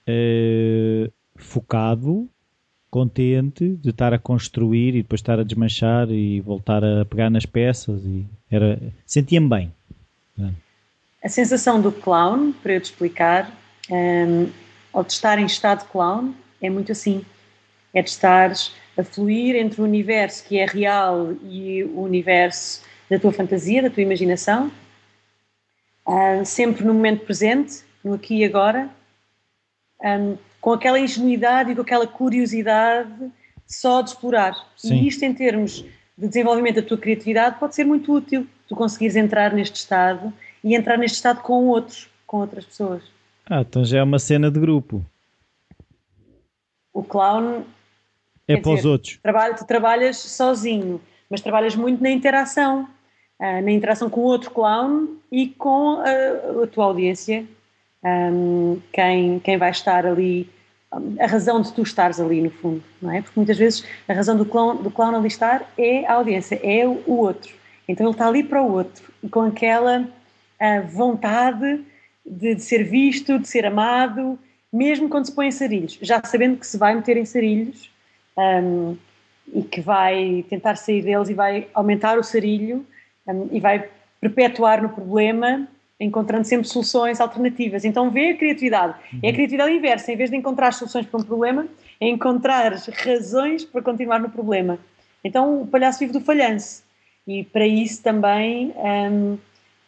Uh, 0.06 1.10
focado, 1.36 2.28
contente 2.90 3.70
de 3.70 3.88
estar 3.88 4.12
a 4.12 4.18
construir 4.18 4.94
e 4.94 5.02
depois 5.02 5.20
estar 5.20 5.40
a 5.40 5.42
desmanchar 5.42 6.10
e 6.10 6.40
voltar 6.40 6.84
a 6.84 7.06
pegar 7.06 7.30
nas 7.30 7.46
peças 7.46 8.04
e 8.04 8.26
era 8.50 8.78
sentia-me 9.06 9.48
bem. 9.48 9.72
A 11.22 11.28
sensação 11.28 11.80
do 11.80 11.92
clown, 11.92 12.52
para 12.52 12.72
eu 12.72 12.80
te 12.80 12.86
explicar, 12.86 13.52
um, 13.88 14.50
ao 14.92 15.04
de 15.04 15.12
estar 15.12 15.38
em 15.38 15.46
estado 15.46 15.88
clown, 15.88 16.34
é 16.60 16.68
muito 16.68 16.90
assim. 16.90 17.24
É 17.94 18.02
de 18.02 18.10
estares 18.10 18.74
a 18.98 19.04
fluir 19.04 19.54
entre 19.54 19.80
o 19.80 19.84
universo 19.84 20.44
que 20.44 20.58
é 20.58 20.66
real 20.66 21.32
e 21.44 21.84
o 21.84 22.02
universo 22.02 22.82
da 23.08 23.18
tua 23.18 23.32
fantasia, 23.32 23.82
da 23.82 23.90
tua 23.90 24.02
imaginação, 24.02 24.72
uh, 26.06 26.44
sempre 26.44 26.84
no 26.84 26.92
momento 26.92 27.24
presente, 27.24 27.82
no 28.02 28.14
aqui 28.14 28.38
e 28.38 28.44
agora, 28.44 28.90
um, 30.02 30.36
com 30.60 30.72
aquela 30.72 30.98
ingenuidade 30.98 31.70
e 31.70 31.74
com 31.74 31.82
aquela 31.82 32.06
curiosidade 32.06 33.30
só 33.66 34.02
de 34.02 34.10
explorar. 34.10 34.54
Sim. 34.76 34.94
E 34.94 35.08
isto, 35.08 35.22
em 35.24 35.32
termos 35.32 35.84
de 36.18 36.28
desenvolvimento 36.28 36.76
da 36.76 36.82
tua 36.82 36.98
criatividade, 36.98 37.58
pode 37.58 37.74
ser 37.74 37.84
muito 37.84 38.12
útil. 38.12 38.46
Tu 38.68 38.74
conseguires 38.74 39.16
entrar 39.16 39.52
neste 39.52 39.76
estado 39.76 40.32
e 40.62 40.74
entrar 40.74 40.96
neste 40.96 41.16
estado 41.16 41.40
com 41.42 41.66
outros, 41.68 42.08
com 42.26 42.38
outras 42.38 42.64
pessoas. 42.64 43.02
Ah, 43.46 43.60
então 43.60 43.84
já 43.84 43.98
é 43.98 44.02
uma 44.02 44.18
cena 44.18 44.50
de 44.50 44.60
grupo. 44.60 45.04
O 46.92 47.02
clown 47.02 47.64
é 48.46 48.56
para 48.56 48.74
dizer, 48.74 48.80
os 48.80 48.84
outros. 48.84 49.18
Trabalho, 49.22 49.56
tu 49.56 49.66
trabalhas 49.66 50.16
sozinho, 50.16 51.00
mas 51.28 51.40
trabalhas 51.40 51.74
muito 51.74 52.02
na 52.02 52.10
interação, 52.10 52.88
uh, 53.40 53.62
na 53.62 53.70
interação 53.70 54.08
com 54.10 54.20
o 54.20 54.24
outro 54.24 54.50
clown 54.50 55.16
e 55.30 55.48
com 55.48 56.00
a, 56.00 56.62
a 56.62 56.66
tua 56.66 56.84
audiência, 56.84 57.46
um, 58.04 58.80
quem, 58.92 59.38
quem 59.40 59.56
vai 59.56 59.70
estar 59.70 60.04
ali, 60.04 60.48
a 61.18 61.26
razão 61.26 61.60
de 61.62 61.72
tu 61.72 61.82
estares 61.82 62.20
ali 62.20 62.42
no 62.42 62.50
fundo, 62.50 62.82
não 63.00 63.10
é? 63.10 63.22
Porque 63.22 63.38
muitas 63.38 63.56
vezes 63.56 63.84
a 64.08 64.12
razão 64.12 64.36
do 64.36 64.44
clown, 64.44 64.76
do 64.76 64.90
clown 64.90 65.16
ali 65.16 65.28
estar 65.28 65.72
é 65.78 66.04
a 66.06 66.14
audiência, 66.14 66.60
é 66.62 66.86
o 66.86 67.16
outro. 67.16 67.54
Então 67.88 68.06
ele 68.06 68.14
está 68.14 68.28
ali 68.28 68.42
para 68.42 68.62
o 68.62 68.70
outro 68.70 69.12
e 69.22 69.28
com 69.28 69.40
aquela 69.42 70.06
uh, 70.62 70.86
vontade 70.86 71.84
de, 72.24 72.54
de, 72.54 72.62
ser 72.62 72.84
visto, 72.84 73.38
de 73.38 73.48
ser 73.48 73.66
amado, 73.66 74.38
mesmo 74.72 75.08
quando 75.08 75.26
se 75.26 75.34
põe 75.34 75.48
em 75.48 75.50
sarilhos, 75.50 75.98
já 76.00 76.22
sabendo 76.24 76.56
que 76.56 76.66
se 76.66 76.78
vai 76.78 76.94
meter 76.94 77.16
em 77.16 77.24
sarilhos 77.24 77.90
um, 78.38 78.96
e 79.52 79.62
que 79.62 79.80
vai 79.80 80.44
tentar 80.48 80.76
sair 80.76 81.02
deles 81.02 81.28
e 81.28 81.34
vai 81.34 81.68
aumentar 81.74 82.18
o 82.18 82.22
sarilho 82.22 82.86
um, 83.26 83.48
e 83.52 83.60
vai 83.60 83.88
perpetuar 84.20 84.80
no 84.80 84.88
problema, 84.88 85.68
encontrando 85.98 86.46
sempre 86.46 86.66
soluções 86.66 87.20
alternativas. 87.20 87.84
Então 87.84 88.10
vê 88.10 88.30
a 88.30 88.36
criatividade. 88.36 88.94
Uhum. 89.12 89.20
É 89.22 89.26
a 89.26 89.28
uhum. 89.28 89.34
criatividade 89.34 89.72
inversa, 89.72 90.12
em 90.12 90.16
vez 90.16 90.30
de 90.30 90.36
encontrar 90.36 90.72
soluções 90.72 91.06
para 91.06 91.20
um 91.20 91.24
problema, 91.24 91.66
é 92.00 92.08
encontrar 92.08 92.72
razões 93.04 93.64
para 93.64 93.82
continuar 93.82 94.20
no 94.20 94.30
problema. 94.30 94.78
Então 95.24 95.62
o 95.62 95.66
palhaço 95.66 95.98
vive 95.98 96.12
do 96.12 96.20
falhanço. 96.20 96.84
E 97.26 97.44
para 97.44 97.66
isso 97.66 98.02
também 98.02 98.72
um, 98.76 99.38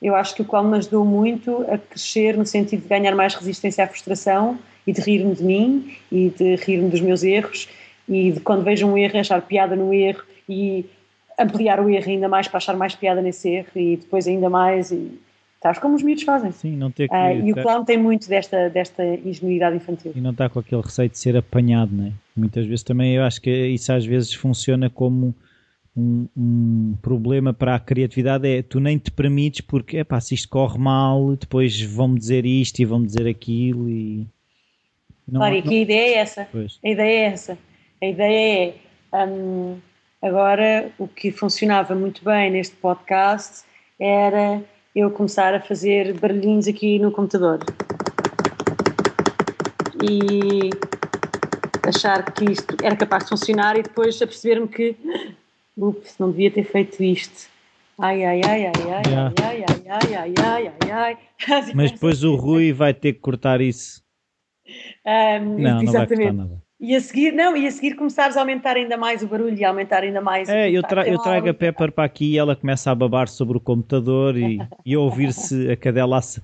eu 0.04 0.14
acho 0.14 0.34
que 0.34 0.42
o 0.42 0.44
qual 0.44 0.62
me 0.62 0.76
ajudou 0.76 1.02
muito 1.02 1.64
a 1.66 1.78
crescer 1.78 2.36
no 2.36 2.44
sentido 2.44 2.82
de 2.82 2.88
ganhar 2.88 3.14
mais 3.14 3.34
resistência 3.34 3.82
à 3.82 3.86
frustração 3.86 4.58
e 4.86 4.92
de 4.92 5.00
rir-me 5.00 5.34
de 5.34 5.42
mim 5.42 5.96
e 6.12 6.28
de 6.28 6.56
rir-me 6.56 6.90
dos 6.90 7.00
meus 7.00 7.22
erros 7.22 7.70
e 8.06 8.32
de 8.32 8.40
quando 8.40 8.62
vejo 8.62 8.86
um 8.86 8.98
erro 8.98 9.18
achar 9.18 9.40
piada 9.40 9.74
no 9.74 9.94
erro 9.94 10.22
e 10.46 10.84
ampliar 11.38 11.80
o 11.80 11.88
erro 11.88 12.10
ainda 12.10 12.28
mais 12.28 12.46
para 12.46 12.58
achar 12.58 12.76
mais 12.76 12.94
piada 12.94 13.22
nesse 13.22 13.48
erro 13.48 13.70
e 13.74 13.96
depois 13.96 14.28
ainda 14.28 14.50
mais 14.50 14.90
e 14.90 15.18
sabes 15.62 15.80
como 15.80 15.94
os 15.94 16.02
miúdos 16.02 16.22
fazem. 16.22 16.52
Sim, 16.52 16.76
não 16.76 16.90
ter 16.90 17.08
que... 17.08 17.14
Uh, 17.14 17.46
e 17.46 17.52
o 17.52 17.54
clown 17.54 17.82
tem 17.82 17.96
muito 17.96 18.28
desta, 18.28 18.68
desta 18.68 19.02
ingenuidade 19.02 19.76
infantil. 19.76 20.12
E 20.14 20.20
não 20.20 20.32
está 20.32 20.50
com 20.50 20.58
aquele 20.58 20.82
receio 20.82 21.08
de 21.08 21.18
ser 21.18 21.34
apanhado, 21.34 21.90
não 21.94 22.08
é? 22.08 22.12
Muitas 22.36 22.66
vezes 22.66 22.82
também 22.82 23.14
eu 23.14 23.22
acho 23.22 23.40
que 23.40 23.68
isso 23.68 23.90
às 23.90 24.04
vezes 24.04 24.34
funciona 24.34 24.90
como 24.90 25.34
um, 25.96 26.28
um, 26.36 26.94
problema 27.00 27.52
para 27.52 27.76
a 27.76 27.80
criatividade 27.80 28.48
é 28.48 28.62
tu 28.62 28.80
nem 28.80 28.98
te 28.98 29.10
permites 29.10 29.60
porque 29.60 29.98
epá, 29.98 30.20
se 30.20 30.34
isto 30.34 30.48
corre 30.48 30.78
mal, 30.78 31.36
depois 31.36 31.80
vão-me 31.80 32.18
dizer 32.18 32.44
isto 32.44 32.80
e 32.80 32.84
vão-me 32.84 33.06
dizer 33.06 33.28
aquilo 33.28 33.88
e 33.88 34.26
não, 35.26 35.40
claro, 35.40 35.54
e 35.54 35.62
que 35.62 35.74
a 35.74 35.80
ideia 35.80 36.16
é 36.16 36.18
essa. 36.18 36.48
Pois. 36.52 36.78
A 36.84 36.88
ideia 36.88 37.18
é 37.18 37.32
essa. 37.32 37.58
A 38.02 38.06
ideia 38.06 38.74
é. 39.12 39.26
Um, 39.26 39.78
agora, 40.20 40.90
o 40.98 41.08
que 41.08 41.30
funcionava 41.30 41.94
muito 41.94 42.24
bem 42.24 42.50
neste 42.50 42.76
podcast 42.76 43.64
era 43.98 44.62
eu 44.94 45.10
começar 45.10 45.54
a 45.54 45.60
fazer 45.60 46.12
barulhinhos 46.18 46.68
aqui 46.68 46.98
no 46.98 47.10
computador. 47.10 47.60
E 50.02 50.70
achar 51.88 52.30
que 52.32 52.52
isto 52.52 52.76
era 52.82 52.96
capaz 52.96 53.24
de 53.24 53.30
funcionar 53.30 53.78
e 53.78 53.82
depois 53.82 54.20
a 54.20 54.26
perceber-me 54.26 54.68
que 54.68 54.96
ups, 55.76 56.16
não 56.18 56.30
devia 56.30 56.50
ter 56.50 56.64
feito 56.64 57.02
isto. 57.02 57.48
Ai, 57.98 58.24
ai, 58.24 58.40
ai, 58.44 58.66
ai, 58.66 58.72
ai, 58.74 59.02
yeah. 59.06 59.34
ai, 59.42 59.64
ai, 59.64 59.84
ai, 59.88 60.14
ai, 60.14 60.34
ai, 60.42 60.72
ai, 60.90 61.18
ai. 61.48 61.72
Mas 61.74 61.92
depois 61.92 62.24
o 62.24 62.34
Rui 62.34 62.72
vai 62.72 62.92
ter 62.92 63.12
que 63.12 63.20
cortar 63.20 63.60
isso. 63.60 64.02
Um, 65.06 65.58
não, 65.58 65.82
não 65.82 65.92
vai 65.92 66.06
cortar 66.06 66.32
nada. 66.32 66.62
E 66.80 66.94
a 66.94 67.00
seguir, 67.00 67.32
não, 67.32 67.56
e 67.56 67.66
a 67.66 67.70
seguir 67.70 67.94
começares 67.94 68.36
a 68.36 68.40
aumentar 68.40 68.76
ainda 68.76 68.96
mais 68.96 69.22
o 69.22 69.28
barulho 69.28 69.56
e 69.56 69.64
a 69.64 69.68
aumentar 69.68 70.02
ainda 70.02 70.20
mais 70.20 70.48
É, 70.48 70.68
eu, 70.70 70.82
tra 70.82 71.06
eu 71.06 71.18
trago 71.18 71.48
a 71.48 71.54
Pepper 71.54 71.92
para 71.92 72.04
aqui 72.04 72.32
e 72.32 72.38
ela 72.38 72.56
começa 72.56 72.90
a 72.90 72.94
babar 72.94 73.28
sobre 73.28 73.56
o 73.56 73.60
computador 73.60 74.36
e, 74.36 74.58
e 74.84 74.96
ouvir-se 74.96 75.70
a 75.70 75.76
cadela 75.76 76.20
se... 76.20 76.42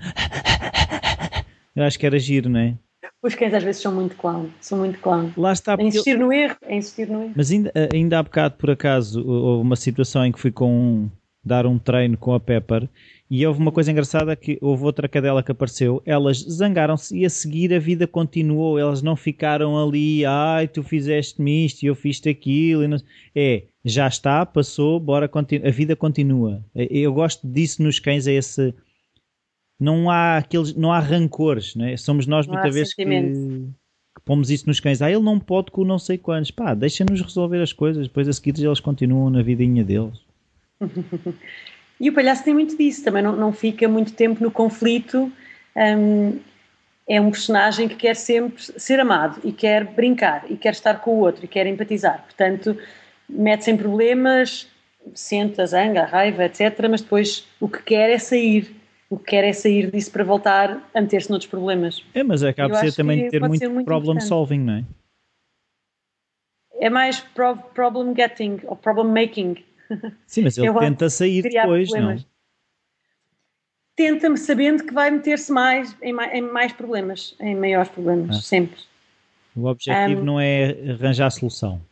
Eu 1.75 1.85
acho 1.85 1.99
que 1.99 2.07
era 2.07 2.19
giro, 2.19 2.49
não 2.49 2.61
é? 2.61 2.79
Os 3.23 3.35
cães 3.35 3.53
às 3.53 3.63
vezes 3.63 3.83
são 3.83 3.95
muito 3.95 4.17
clown, 4.17 4.49
são 4.61 4.79
muito 4.79 4.99
clown. 4.99 5.31
Lá 5.37 5.53
está. 5.53 5.77
É 5.79 5.83
insistir 5.83 6.19
no 6.19 6.33
erro, 6.33 6.57
é 6.63 6.77
insistir 6.77 7.09
no 7.09 7.23
erro. 7.23 7.33
Mas 7.37 7.51
ainda, 7.51 7.73
ainda 7.93 8.19
há 8.19 8.23
bocado, 8.23 8.55
por 8.57 8.71
acaso, 8.71 9.27
houve 9.27 9.63
uma 9.63 9.77
situação 9.77 10.25
em 10.25 10.33
que 10.33 10.41
fui 10.41 10.51
com 10.51 10.73
um, 10.73 11.11
dar 11.45 11.67
um 11.67 11.79
treino 11.79 12.17
com 12.17 12.33
a 12.33 12.41
Pepper 12.41 12.89
e 13.31 13.47
houve 13.47 13.61
uma 13.61 13.71
coisa 13.71 13.93
engraçada 13.93 14.35
que 14.35 14.59
houve 14.61 14.85
outra 14.85 15.09
cadela 15.09 15.43
que 15.43 15.53
apareceu, 15.53 16.03
elas 16.05 16.39
zangaram-se 16.39 17.17
e 17.17 17.25
a 17.25 17.31
seguir 17.31 17.73
a 17.73 17.79
vida 17.79 18.07
continuou, 18.07 18.79
elas 18.79 19.03
não 19.03 19.15
ficaram 19.15 19.79
ali, 19.79 20.25
ai, 20.25 20.67
tu 20.67 20.83
fizeste-me 20.83 21.65
isto 21.65 21.83
e 21.83 21.87
eu 21.87 21.95
fiz-te 21.95 22.29
aquilo. 22.29 22.89
Não... 22.89 22.97
É, 23.35 23.65
já 23.85 24.09
está, 24.09 24.45
passou, 24.45 24.99
bora, 24.99 25.29
continu... 25.29 25.67
a 25.67 25.71
vida 25.71 25.95
continua. 25.95 26.65
Eu 26.75 27.13
gosto 27.13 27.47
disso 27.47 27.83
nos 27.83 27.99
cães, 27.99 28.27
é 28.27 28.33
esse... 28.33 28.75
Não 29.81 30.11
há 30.11 30.37
aqueles, 30.37 30.75
não 30.75 30.93
há 30.93 31.01
rancores, 31.01 31.75
né? 31.75 31.97
somos 31.97 32.27
nós 32.27 32.47
não 32.47 32.55
muitas 32.55 32.75
vezes 32.75 32.95
que, 32.95 33.05
que 33.05 34.23
pomos 34.25 34.51
isso 34.51 34.67
nos 34.67 34.79
cães. 34.79 35.01
Ah, 35.01 35.11
ele 35.11 35.23
não 35.23 35.41
pode 35.41 35.71
com 35.71 35.85
não 35.85 35.99
sei 35.99 36.19
quantos. 36.19 36.51
Pá, 36.51 36.75
deixa-nos 36.75 37.23
resolver 37.23 37.63
as 37.63 37.73
coisas, 37.73 38.07
depois 38.07 38.29
a 38.29 38.33
seguir 38.33 38.63
eles 38.63 38.81
continuam 38.81 39.31
na 39.31 39.43
vidinha 39.43 39.83
deles. 39.83 40.21
E 42.01 42.09
o 42.09 42.15
palhaço 42.15 42.43
tem 42.43 42.55
muito 42.55 42.79
disso, 42.79 43.05
também 43.05 43.23
não, 43.23 43.37
não 43.37 43.53
fica 43.53 43.87
muito 43.87 44.15
tempo 44.15 44.43
no 44.43 44.51
conflito. 44.51 45.31
Um, 45.77 46.41
é 47.07 47.21
um 47.21 47.31
personagem 47.31 47.89
que 47.89 47.97
quer 47.97 48.17
sempre 48.17 48.63
ser 48.63 48.99
amado 49.01 49.39
e 49.45 49.53
quer 49.53 49.85
brincar 49.85 50.45
e 50.49 50.57
quer 50.57 50.73
estar 50.73 50.95
com 51.01 51.11
o 51.11 51.19
outro 51.19 51.45
e 51.45 51.49
quer 51.49 51.67
empatizar. 51.67 52.23
Portanto, 52.23 52.77
mete-se 53.29 53.71
em 53.71 53.77
problemas, 53.77 54.67
sente 55.15 55.61
a 55.61 55.67
zanga, 55.67 56.03
a 56.03 56.07
raiva, 56.07 56.47
etc. 56.47 56.89
Mas 56.89 57.03
depois 57.03 57.47
o 57.61 57.69
que 57.69 57.83
quer 57.83 58.09
é 58.11 58.19
sair. 58.19 58.75
O 59.11 59.19
que 59.19 59.25
quer 59.25 59.43
é 59.43 59.53
sair 59.53 59.91
disso 59.91 60.13
para 60.13 60.23
voltar 60.23 60.89
a 60.95 61.01
meter-se 61.01 61.29
noutros 61.29 61.51
problemas. 61.51 62.05
É, 62.15 62.23
mas 62.23 62.45
acaba 62.45 62.75
de 62.75 62.79
ser 62.79 62.95
também 62.95 63.29
ter 63.29 63.41
muito, 63.41 63.69
muito 63.69 63.85
problem 63.85 64.21
solving, 64.21 64.61
não 64.61 64.75
é? 64.75 64.85
É 66.75 66.89
mais 66.89 67.19
problem 67.75 68.15
getting 68.15 68.61
ou 68.65 68.77
problem 68.77 69.09
making. 69.13 69.57
Sim, 70.27 70.43
mas 70.43 70.57
ele 70.57 70.69
eu 70.71 70.79
tenta 70.79 71.11
sair 71.11 71.43
depois, 71.43 71.91
problemas. 71.91 72.23
não? 72.23 72.31
Tenta-me 73.97 74.39
sabendo 74.39 74.87
que 74.87 74.95
vai 74.95 75.11
meter-se 75.11 75.51
mais 75.51 75.95
em, 76.01 76.13
mais 76.13 76.33
em, 76.33 76.43
mais 76.43 76.73
problemas, 76.73 77.37
em 77.41 77.57
maiores 77.57 77.91
problemas, 77.91 78.37
ah. 78.37 78.41
sempre. 78.41 78.81
O 79.57 79.67
objetivo 79.67 80.21
um, 80.21 80.25
não 80.25 80.41
é 80.41 80.71
arranjar 80.93 81.27
a 81.27 81.31
solução. 81.31 81.83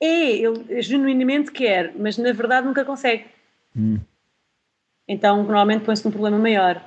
É, 0.00 0.30
ele 0.30 0.80
genuinamente 0.80 1.50
quer, 1.50 1.92
mas 1.98 2.16
na 2.16 2.32
verdade 2.32 2.68
nunca 2.68 2.84
consegue. 2.84 3.26
Hum. 3.76 3.98
Então, 5.10 5.38
normalmente 5.38 5.82
põe-se 5.82 6.04
num 6.04 6.12
problema 6.12 6.38
maior, 6.38 6.80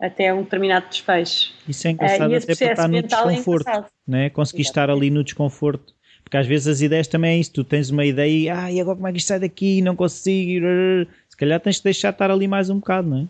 até 0.00 0.32
um 0.32 0.44
determinado 0.44 0.88
desfecho. 0.88 1.52
Isso 1.68 1.88
é 1.88 1.90
engraçado 1.90 2.30
uh, 2.30 2.36
até 2.36 2.54
para 2.54 2.70
estar 2.70 2.88
no 2.88 2.96
é 2.96 3.02
desconforto, 3.02 3.68
é 3.68 3.84
né? 4.06 4.30
conseguir 4.30 4.62
estar 4.62 4.88
ali 4.88 5.10
no 5.10 5.24
desconforto. 5.24 5.92
Porque 6.22 6.36
às 6.36 6.46
vezes 6.46 6.68
as 6.68 6.80
ideias 6.82 7.08
também 7.08 7.32
é 7.32 7.40
isso, 7.40 7.52
tu 7.52 7.64
tens 7.64 7.90
uma 7.90 8.04
ideia 8.04 8.30
e, 8.30 8.48
ah, 8.48 8.70
e 8.70 8.80
agora 8.80 8.94
como 8.94 9.08
é 9.08 9.10
que 9.10 9.18
isto 9.18 9.26
sai 9.26 9.40
daqui, 9.40 9.82
não 9.82 9.96
consigo, 9.96 10.66
se 11.28 11.36
calhar 11.36 11.58
tens 11.58 11.78
de 11.78 11.82
deixar 11.82 12.10
estar 12.10 12.30
ali 12.30 12.46
mais 12.46 12.70
um 12.70 12.76
bocado, 12.76 13.08
não 13.08 13.22
é? 13.22 13.26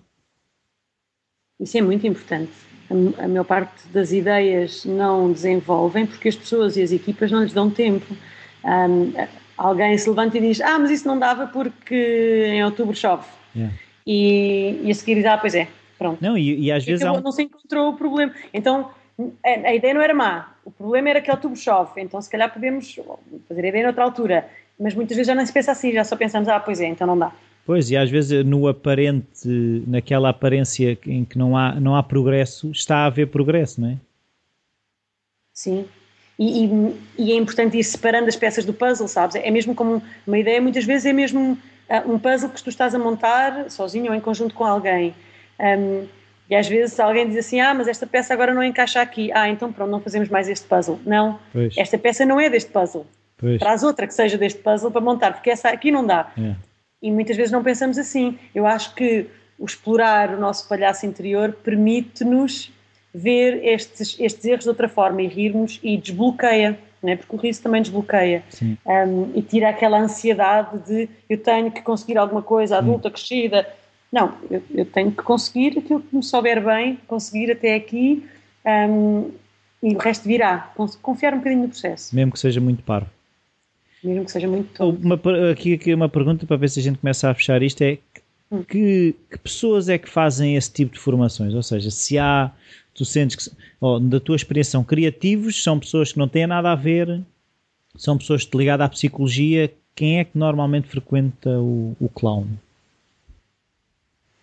Isso 1.59 1.79
é 1.79 1.81
muito 1.81 2.07
importante. 2.07 2.53
A, 2.91 3.25
a 3.25 3.29
maior 3.29 3.45
parte 3.45 3.89
das 3.95 4.13
ideias 4.13 4.85
não 4.85 5.33
desenvolvem 5.33 6.05
porque 6.05 6.29
as 6.29 6.37
pessoas 6.37 6.77
e 6.77 6.83
as 6.83 6.93
equipas 6.93 7.31
não 7.31 7.43
lhes 7.43 7.55
dão 7.55 7.71
tempo. 7.71 8.15
Um, 8.63 9.11
alguém 9.57 9.97
se 9.97 10.07
levanta 10.07 10.37
e 10.37 10.41
diz, 10.43 10.61
ah, 10.61 10.79
mas 10.79 10.91
isso 10.91 11.09
não 11.09 11.19
dava 11.19 11.47
porque 11.47 12.45
em 12.49 12.63
outubro 12.63 12.95
chove. 12.95 13.25
Yeah. 13.57 13.75
E, 14.11 14.81
e 14.85 14.91
a 14.91 14.95
seguir 14.95 15.17
diz, 15.17 15.27
ah, 15.27 15.37
pois 15.37 15.55
é, 15.55 15.69
pronto. 15.99 16.19
Não, 16.19 16.39
e, 16.39 16.59
e 16.59 16.73
às 16.73 16.83
vezes... 16.83 17.05
Um... 17.05 17.21
Não 17.21 17.31
se 17.31 17.43
encontrou 17.43 17.91
o 17.91 17.93
problema. 17.93 18.33
Então, 18.55 18.91
a, 19.45 19.69
a 19.69 19.75
ideia 19.75 19.93
não 19.93 20.01
era 20.01 20.15
má, 20.15 20.55
o 20.65 20.71
problema 20.71 21.11
era 21.11 21.21
que 21.21 21.31
outubro 21.31 21.59
chove, 21.59 22.01
então 22.01 22.19
se 22.23 22.31
calhar 22.31 22.51
podemos 22.51 22.99
fazer 23.47 23.65
a 23.67 23.69
ideia 23.69 23.85
noutra 23.85 24.05
altura. 24.05 24.49
Mas 24.81 24.95
muitas 24.95 25.15
vezes 25.15 25.27
já 25.27 25.35
não 25.35 25.45
se 25.45 25.53
pensa 25.53 25.73
assim, 25.73 25.93
já 25.93 26.05
só 26.05 26.17
pensamos, 26.17 26.49
ah, 26.49 26.59
pois 26.59 26.81
é, 26.81 26.87
então 26.87 27.07
não 27.07 27.19
dá. 27.19 27.31
Pois, 27.67 27.91
e 27.91 27.99
às 27.99 28.09
vezes 28.09 28.47
no 28.47 28.67
aparente, 28.67 29.47
naquela 29.87 30.31
aparência 30.31 30.99
em 31.05 31.23
que 31.23 31.37
não 31.37 31.55
há, 31.55 31.75
não 31.79 31.95
há 31.95 32.03
progresso, 32.03 32.71
está 32.71 32.99
a 32.99 33.07
haver 33.07 33.27
progresso, 33.27 33.79
não 33.79 33.91
é? 33.91 33.97
Sim. 35.53 35.85
E, 36.39 36.65
e, 36.65 36.97
e 37.19 37.33
é 37.33 37.35
importante 37.35 37.77
ir 37.77 37.85
separando 37.85 38.29
as 38.29 38.37
peças 38.37 38.65
do 38.65 38.73
puzzle, 38.73 39.07
sabes? 39.07 39.37
É 39.37 39.51
mesmo 39.51 39.75
como 39.75 40.03
uma 40.27 40.39
ideia, 40.39 40.63
muitas 40.63 40.87
vezes 40.87 41.05
é 41.05 41.13
mesmo 41.13 41.59
um 42.07 42.19
puzzle 42.19 42.51
que 42.51 42.63
tu 42.63 42.69
estás 42.69 42.95
a 42.95 42.99
montar 42.99 43.71
sozinho 43.71 44.11
ou 44.11 44.15
em 44.15 44.21
conjunto 44.21 44.55
com 44.55 44.65
alguém. 44.65 45.15
Um, 45.59 46.07
e 46.51 46.55
às 46.55 46.67
vezes 46.67 46.99
alguém 46.99 47.29
diz 47.29 47.37
assim: 47.37 47.61
Ah, 47.61 47.75
mas 47.75 47.89
esta 47.89 48.07
peça 48.07 48.33
agora 48.33 48.55
não 48.55 48.63
encaixa 48.63 49.01
aqui. 49.01 49.31
Ah, 49.33 49.49
então 49.49 49.73
pronto, 49.73 49.91
não 49.91 50.01
fazemos 50.01 50.29
mais 50.29 50.49
este 50.49 50.67
puzzle. 50.67 50.99
Não, 51.05 51.39
pois. 51.53 51.77
esta 51.77 51.99
peça 51.99 52.25
não 52.25 52.41
é 52.41 52.49
deste 52.49 52.71
puzzle. 52.71 53.07
Pois. 53.37 53.59
Traz 53.59 53.83
outra 53.83 54.07
que 54.07 54.15
seja 54.15 54.37
deste 54.37 54.61
puzzle 54.61 54.91
para 54.91 55.01
montar, 55.01 55.33
porque 55.33 55.51
essa 55.51 55.69
aqui 55.69 55.91
não 55.91 56.07
dá. 56.07 56.33
É. 56.39 56.55
E 57.01 57.11
muitas 57.11 57.37
vezes 57.37 57.53
não 57.53 57.63
pensamos 57.63 57.99
assim. 57.99 58.39
Eu 58.55 58.67
acho 58.67 58.95
que 58.95 59.27
o 59.59 59.65
explorar 59.65 60.35
o 60.35 60.41
nosso 60.41 60.69
palhaço 60.69 61.05
interior 61.07 61.53
permite-nos 61.53 62.73
ver 63.15 63.65
estes, 63.65 64.17
estes 64.19 64.45
erros 64.45 64.65
de 64.65 64.71
outra 64.71 64.89
forma 64.89 65.23
e 65.23 65.27
rirmos 65.27 65.79
e 65.83 65.97
desbloqueia. 65.97 66.79
Não 67.03 67.11
é? 67.11 67.17
porque 67.17 67.35
o 67.35 67.39
riso 67.39 67.63
também 67.63 67.83
desbloqueia 67.83 68.43
um, 68.63 69.31
e 69.35 69.43
tira 69.43 69.69
aquela 69.69 69.99
ansiedade 69.99 70.79
de 70.87 71.09
eu 71.29 71.39
tenho 71.39 71.71
que 71.71 71.83
conseguir 71.83 72.19
alguma 72.19 72.43
coisa 72.43 72.79
adulta, 72.79 73.11
crescida. 73.11 73.69
Não, 74.11 74.35
eu, 74.51 74.63
eu, 74.75 74.87
tenho 74.87 75.11
que 75.11 75.23
conseguir 75.23 75.79
aquilo 75.79 76.01
que 76.01 76.17
me 76.17 76.23
souber 76.23 76.65
bem, 76.65 76.99
conseguir 77.07 77.53
até 77.53 77.75
aqui 77.75 78.27
um, 78.65 79.31
e 79.83 79.95
o 79.95 79.99
resto 79.99 80.27
virá. 80.27 80.73
Confiar 81.03 81.35
um 81.35 81.39
bocadinho 81.39 81.63
no 81.63 81.69
processo. 81.69 82.15
Mesmo 82.15 82.33
que 82.33 82.39
seja 82.39 82.61
muito 82.61 82.83
parvo. 82.83 83.11
Mesmo 84.03 84.25
que 84.25 84.33
seja 84.33 84.47
muito 84.47 84.85
Uma, 84.85 85.21
aqui, 85.51 85.75
aqui 85.75 85.93
uma 85.93 86.09
pergunta 86.09 86.47
para 86.47 86.57
ver 86.57 86.69
se 86.71 86.81
a 86.81 86.83
gente 86.83 86.99
começa 86.99 87.31
a 87.31 87.35
fechar 87.35 87.63
isto 87.63 87.83
é. 87.83 87.99
Que, 88.65 89.15
que 89.31 89.39
pessoas 89.39 89.89
é 89.89 89.99
que 89.99 90.09
fazem 90.09 90.57
esse 90.57 90.73
tipo 90.73 90.95
de 90.95 90.99
formações? 90.99 91.55
Ou 91.55 91.63
seja, 91.63 91.91
se 91.91 92.19
há 92.19 92.51
tu 92.95 93.05
sentes 93.05 93.37
que, 93.37 93.57
oh, 93.81 93.99
da 94.01 94.19
tua 94.19 94.37
experiência, 94.37 94.73
são 94.73 94.85
criativos, 94.85 95.63
são 95.63 95.79
pessoas 95.79 96.13
que 96.13 96.19
não 96.19 96.29
têm 96.29 96.47
nada 96.47 96.73
a 96.73 96.75
ver, 96.75 97.23
são 97.97 98.17
pessoas 98.17 98.49
ligadas 98.55 98.87
à 98.87 98.89
psicologia. 98.89 99.73
Quem 99.95 100.19
é 100.19 100.25
que 100.25 100.39
normalmente 100.39 100.89
frequenta 100.89 101.51
o, 101.51 101.95
o 102.01 102.09
clown? 102.09 102.47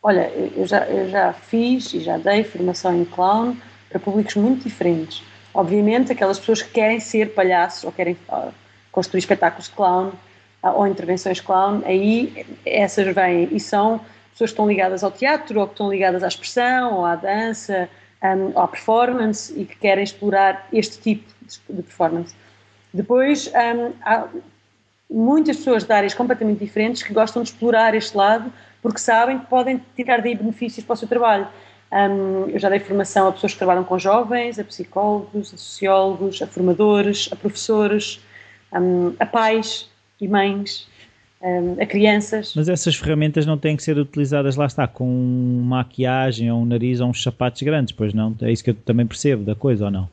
Olha, 0.03 0.29
eu 0.29 0.67
já, 0.67 0.85
eu 0.85 1.09
já 1.09 1.33
fiz 1.33 1.93
e 1.93 1.99
já 1.99 2.17
dei 2.17 2.43
formação 2.43 2.95
em 2.95 3.05
clown 3.05 3.57
para 3.89 3.99
públicos 3.99 4.35
muito 4.35 4.63
diferentes. 4.63 5.23
Obviamente, 5.53 6.11
aquelas 6.11 6.37
pessoas 6.37 6.61
que 6.61 6.71
querem 6.71 6.99
ser 6.99 7.33
palhaços 7.33 7.85
ou 7.85 7.91
querem 7.91 8.15
uh, 8.29 8.53
construir 8.91 9.19
espetáculos 9.19 9.67
de 9.67 9.75
clown 9.75 10.11
ou 10.71 10.87
intervenções 10.87 11.39
clown, 11.39 11.81
aí 11.85 12.45
essas 12.65 13.13
vêm 13.13 13.49
e 13.51 13.59
são 13.59 13.99
pessoas 14.31 14.49
que 14.49 14.53
estão 14.53 14.67
ligadas 14.67 15.03
ao 15.03 15.11
teatro 15.11 15.59
ou 15.59 15.67
que 15.67 15.73
estão 15.73 15.89
ligadas 15.89 16.23
à 16.23 16.27
expressão 16.27 16.95
ou 16.95 17.05
à 17.05 17.15
dança 17.15 17.89
um, 18.23 18.59
à 18.59 18.67
performance 18.67 19.53
e 19.55 19.65
que 19.65 19.75
querem 19.77 20.03
explorar 20.03 20.67
este 20.73 20.99
tipo 20.99 21.31
de 21.69 21.83
performance. 21.83 22.33
Depois, 22.93 23.47
um, 23.47 23.93
há 24.03 24.27
muitas 25.09 25.57
pessoas 25.57 25.83
de 25.83 25.93
áreas 25.93 26.13
completamente 26.13 26.59
diferentes 26.59 27.03
que 27.03 27.13
gostam 27.13 27.43
de 27.43 27.49
explorar 27.49 27.93
este 27.93 28.15
lado 28.17 28.51
porque 28.81 28.99
sabem 28.99 29.39
que 29.39 29.45
podem 29.47 29.81
tirar 29.95 30.21
daí 30.21 30.35
benefícios 30.35 30.85
para 30.85 30.93
o 30.93 30.97
seu 30.97 31.07
trabalho. 31.07 31.47
Um, 31.91 32.49
eu 32.49 32.59
já 32.59 32.69
dei 32.69 32.79
formação 32.79 33.27
a 33.27 33.31
pessoas 33.31 33.53
que 33.53 33.57
trabalham 33.57 33.83
com 33.83 33.97
jovens, 33.97 34.59
a 34.59 34.63
psicólogos, 34.63 35.53
a 35.53 35.57
sociólogos, 35.57 36.41
a 36.41 36.47
formadores, 36.47 37.29
a 37.31 37.35
professores, 37.35 38.23
um, 38.73 39.15
a 39.19 39.25
pais 39.25 39.89
e 40.19 40.27
mães 40.27 40.87
a 41.79 41.85
crianças. 41.85 42.53
Mas 42.55 42.67
essas 42.67 42.95
ferramentas 42.95 43.45
não 43.45 43.57
têm 43.57 43.75
que 43.75 43.83
ser 43.83 43.97
utilizadas, 43.97 44.55
lá 44.55 44.65
está, 44.65 44.87
com 44.87 45.05
maquiagem 45.63 46.51
ou 46.51 46.61
um 46.61 46.65
nariz 46.65 46.99
ou 46.99 47.09
uns 47.09 47.21
sapatos 47.21 47.61
grandes, 47.61 47.93
pois 47.93 48.13
não? 48.13 48.35
É 48.41 48.51
isso 48.51 48.63
que 48.63 48.71
eu 48.71 48.73
também 48.73 49.05
percebo 49.05 49.43
da 49.43 49.53
coisa, 49.53 49.85
ou 49.85 49.91
não? 49.91 50.09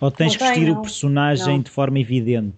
Ou 0.00 0.10
tens 0.10 0.32
não 0.32 0.38
que 0.38 0.44
vestir 0.44 0.70
o 0.70 0.80
personagem 0.80 1.56
não. 1.56 1.62
de 1.62 1.70
forma 1.70 1.98
evidente? 1.98 2.56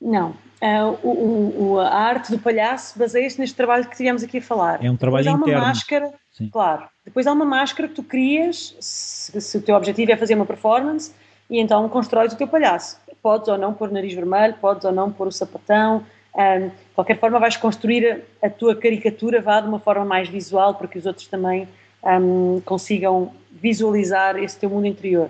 Não. 0.00 0.30
Uh, 0.62 0.98
o, 1.02 1.62
o, 1.62 1.80
a 1.80 1.94
arte 1.94 2.30
do 2.30 2.38
palhaço 2.38 2.98
baseia-se 2.98 3.38
neste 3.38 3.56
trabalho 3.56 3.86
que 3.88 3.96
tivemos 3.96 4.22
aqui 4.22 4.38
a 4.38 4.42
falar. 4.42 4.84
É 4.84 4.90
um 4.90 4.96
trabalho 4.96 5.24
Depois 5.24 5.40
interno. 5.42 5.60
Há 5.60 5.62
uma 5.62 5.68
máscara, 5.68 6.14
Sim. 6.32 6.48
claro. 6.48 6.88
Depois 7.04 7.26
há 7.26 7.32
uma 7.32 7.44
máscara 7.44 7.88
que 7.88 7.94
tu 7.94 8.02
crias, 8.02 8.76
se, 8.80 9.40
se 9.40 9.58
o 9.58 9.62
teu 9.62 9.74
objetivo 9.74 10.12
é 10.12 10.16
fazer 10.16 10.34
uma 10.34 10.46
performance, 10.46 11.12
e 11.50 11.58
então 11.58 11.88
constróis 11.88 12.32
o 12.32 12.36
teu 12.36 12.46
palhaço. 12.46 12.98
Podes 13.26 13.48
ou 13.48 13.58
não 13.58 13.74
pôr 13.74 13.88
o 13.88 13.92
nariz 13.92 14.14
vermelho, 14.14 14.54
podes 14.60 14.84
ou 14.84 14.92
não 14.92 15.10
pôr 15.10 15.26
o 15.26 15.32
sapatão, 15.32 16.06
um, 16.32 16.68
de 16.68 16.74
qualquer 16.94 17.18
forma, 17.18 17.40
vais 17.40 17.56
construir 17.56 18.22
a, 18.40 18.46
a, 18.46 18.48
tua 18.48 18.76
caricatura 18.76 19.40
vá 19.40 19.60
de 19.60 19.66
uma 19.66 19.80
forma 19.80 20.04
mais 20.04 20.28
visual 20.28 20.76
para 20.76 20.86
que 20.86 20.96
os 20.96 21.06
outros 21.06 21.26
também 21.26 21.66
um, 22.04 22.62
consigam 22.64 23.32
visualizar 23.50 24.36
esse 24.36 24.56
teu 24.56 24.70
mundo 24.70 24.86
interior 24.86 25.28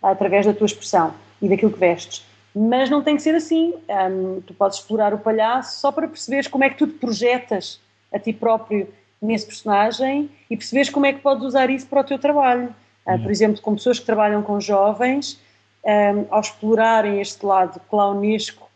através 0.00 0.46
da 0.46 0.54
tua 0.54 0.66
expressão 0.66 1.12
e 1.40 1.48
daquilo 1.48 1.72
que 1.72 1.80
vestes. 1.80 2.24
Mas 2.54 2.88
não 2.88 3.02
tem 3.02 3.16
que 3.16 3.22
ser 3.22 3.34
assim. 3.34 3.74
Um, 3.88 4.40
tu 4.42 4.54
podes 4.54 4.78
explorar 4.78 5.12
o 5.12 5.18
palhaço 5.18 5.80
só 5.80 5.90
para 5.90 6.06
perceberes 6.06 6.46
como 6.46 6.62
é 6.62 6.70
que 6.70 6.76
tu 6.76 6.86
te 6.86 6.92
projetas 6.92 7.80
a 8.14 8.20
ti 8.20 8.32
próprio 8.32 8.86
nesse 9.20 9.46
personagem 9.46 10.30
e 10.48 10.56
perceberes 10.56 10.90
como 10.90 11.06
é 11.06 11.12
que 11.12 11.18
podes 11.18 11.42
usar 11.42 11.70
isso 11.70 11.88
para 11.88 12.02
o 12.02 12.04
teu 12.04 12.20
trabalho. 12.20 12.72
Uh, 13.04 13.20
por 13.20 13.32
exemplo, 13.32 13.60
com 13.60 13.74
pessoas 13.74 13.98
que 13.98 14.06
trabalham 14.06 14.44
com 14.44 14.60
jovens, 14.60 15.40
um, 15.84 16.26
ao 16.30 16.40
explorarem 16.40 17.20
este 17.20 17.44
lado 17.44 17.80
clownesco 17.90 18.68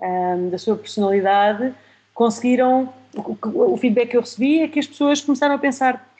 um, 0.00 0.50
da 0.50 0.58
sua 0.58 0.76
personalidade, 0.76 1.74
conseguiram. 2.14 2.92
O, 3.14 3.74
o, 3.74 3.76
feedback 3.76 4.10
que 4.10 4.16
eu 4.16 4.22
recebi 4.22 4.60
é 4.62 4.68
que 4.68 4.78
as 4.78 4.86
pessoas 4.86 5.20
começaram 5.20 5.54
a 5.54 5.58
pensar: 5.58 6.10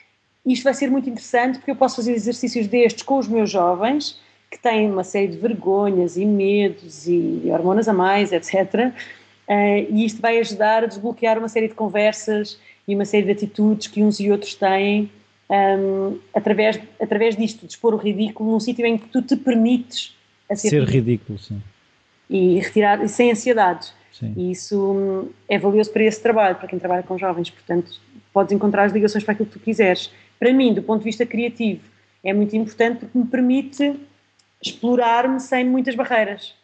isto 0.45 0.63
vai 0.63 0.73
ser 0.73 0.91
muito 0.91 1.09
interessante 1.09 1.57
porque 1.57 1.71
eu 1.71 1.75
posso 1.75 1.95
fazer 1.95 2.13
exercícios 2.13 2.67
destes 2.67 3.03
com 3.03 3.17
os 3.17 3.27
meus 3.27 3.49
jovens, 3.49 4.19
que 4.51 4.59
têm 4.59 4.91
uma 4.91 5.03
série 5.03 5.27
de 5.27 5.37
vergonhas 5.37 6.17
e 6.17 6.25
medos 6.25 7.07
e 7.07 7.41
hormonas 7.51 7.87
a 7.87 7.93
mais, 7.93 8.31
etc. 8.31 8.93
Uh, 9.47 9.89
e 9.89 10.05
isto 10.05 10.21
vai 10.21 10.39
ajudar 10.39 10.83
a 10.83 10.87
desbloquear 10.87 11.37
uma 11.37 11.49
série 11.49 11.67
de 11.67 11.73
conversas 11.73 12.59
e 12.87 12.93
uma 12.93 13.05
série 13.05 13.25
de 13.25 13.31
atitudes 13.31 13.87
que 13.87 14.03
uns 14.03 14.19
e 14.19 14.31
outros 14.31 14.53
têm 14.53 15.09
um, 15.49 16.19
através, 16.33 16.79
através 16.99 17.35
disto, 17.35 17.65
de 17.65 17.73
expor 17.73 17.93
o 17.93 17.97
ridículo 17.97 18.51
num 18.51 18.59
sítio 18.59 18.85
em 18.85 18.97
que 18.97 19.07
tu 19.07 19.21
te 19.21 19.35
permites 19.35 20.15
ser, 20.49 20.69
ser 20.69 20.83
ridículo. 20.83 21.37
ridículo 21.37 21.39
sim 21.39 21.61
e 22.29 22.59
retirar 22.59 23.07
sem 23.07 23.31
ansiedades. 23.31 23.93
Sim. 24.11 24.33
E 24.35 24.51
isso 24.51 24.93
hum, 24.93 25.29
é 25.47 25.57
valioso 25.57 25.91
para 25.91 26.03
esse 26.03 26.21
trabalho, 26.21 26.55
para 26.55 26.67
quem 26.67 26.79
trabalha 26.79 27.03
com 27.03 27.17
jovens. 27.17 27.49
Portanto, 27.49 27.99
podes 28.33 28.51
encontrar 28.51 28.85
as 28.85 28.91
ligações 28.91 29.23
para 29.23 29.33
aquilo 29.33 29.47
que 29.47 29.59
tu 29.59 29.63
quiseres. 29.63 30.11
Para 30.39 30.51
mim, 30.51 30.73
do 30.73 30.81
ponto 30.81 30.99
de 30.99 31.05
vista 31.05 31.25
criativo, 31.25 31.81
é 32.23 32.33
muito 32.33 32.55
importante 32.55 32.99
porque 32.99 33.17
me 33.17 33.25
permite 33.25 33.95
explorar-me 34.61 35.39
sem 35.39 35.65
muitas 35.65 35.93
barreiras 35.93 36.55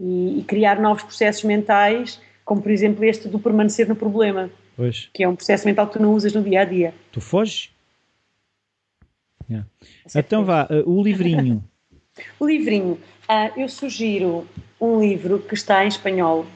e, 0.00 0.40
e, 0.40 0.44
criar 0.44 0.80
novos 0.80 1.02
processos 1.02 1.44
mentais, 1.44 2.20
como 2.44 2.62
por 2.62 2.72
exemplo 2.72 3.04
este 3.04 3.28
do 3.28 3.38
permanecer 3.38 3.86
no 3.86 3.94
problema, 3.94 4.50
pois. 4.76 5.10
que 5.12 5.22
é 5.22 5.28
um 5.28 5.36
processo 5.36 5.66
mental 5.66 5.86
que 5.86 5.94
tu 5.94 6.02
não 6.02 6.14
usas 6.14 6.32
no 6.32 6.42
dia 6.42 6.62
a 6.62 6.64
dia. 6.64 6.94
Tu 7.12 7.20
foges? 7.20 7.70
Yeah. 9.48 9.68
Então 10.14 10.44
vá, 10.44 10.66
uh, 10.70 10.90
o 10.90 11.02
livrinho. 11.02 11.62
o 12.38 12.46
livrinho. 12.46 12.98
Uh, 13.28 13.60
eu 13.60 13.68
sugiro 13.68 14.46
um 14.80 15.00
livro 15.00 15.38
que 15.38 15.54
está 15.54 15.84
em 15.84 15.88
espanhol, 15.88 16.46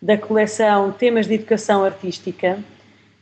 da 0.00 0.16
coleção 0.16 0.92
Temas 0.92 1.26
de 1.26 1.34
Educação 1.34 1.84
Artística, 1.84 2.58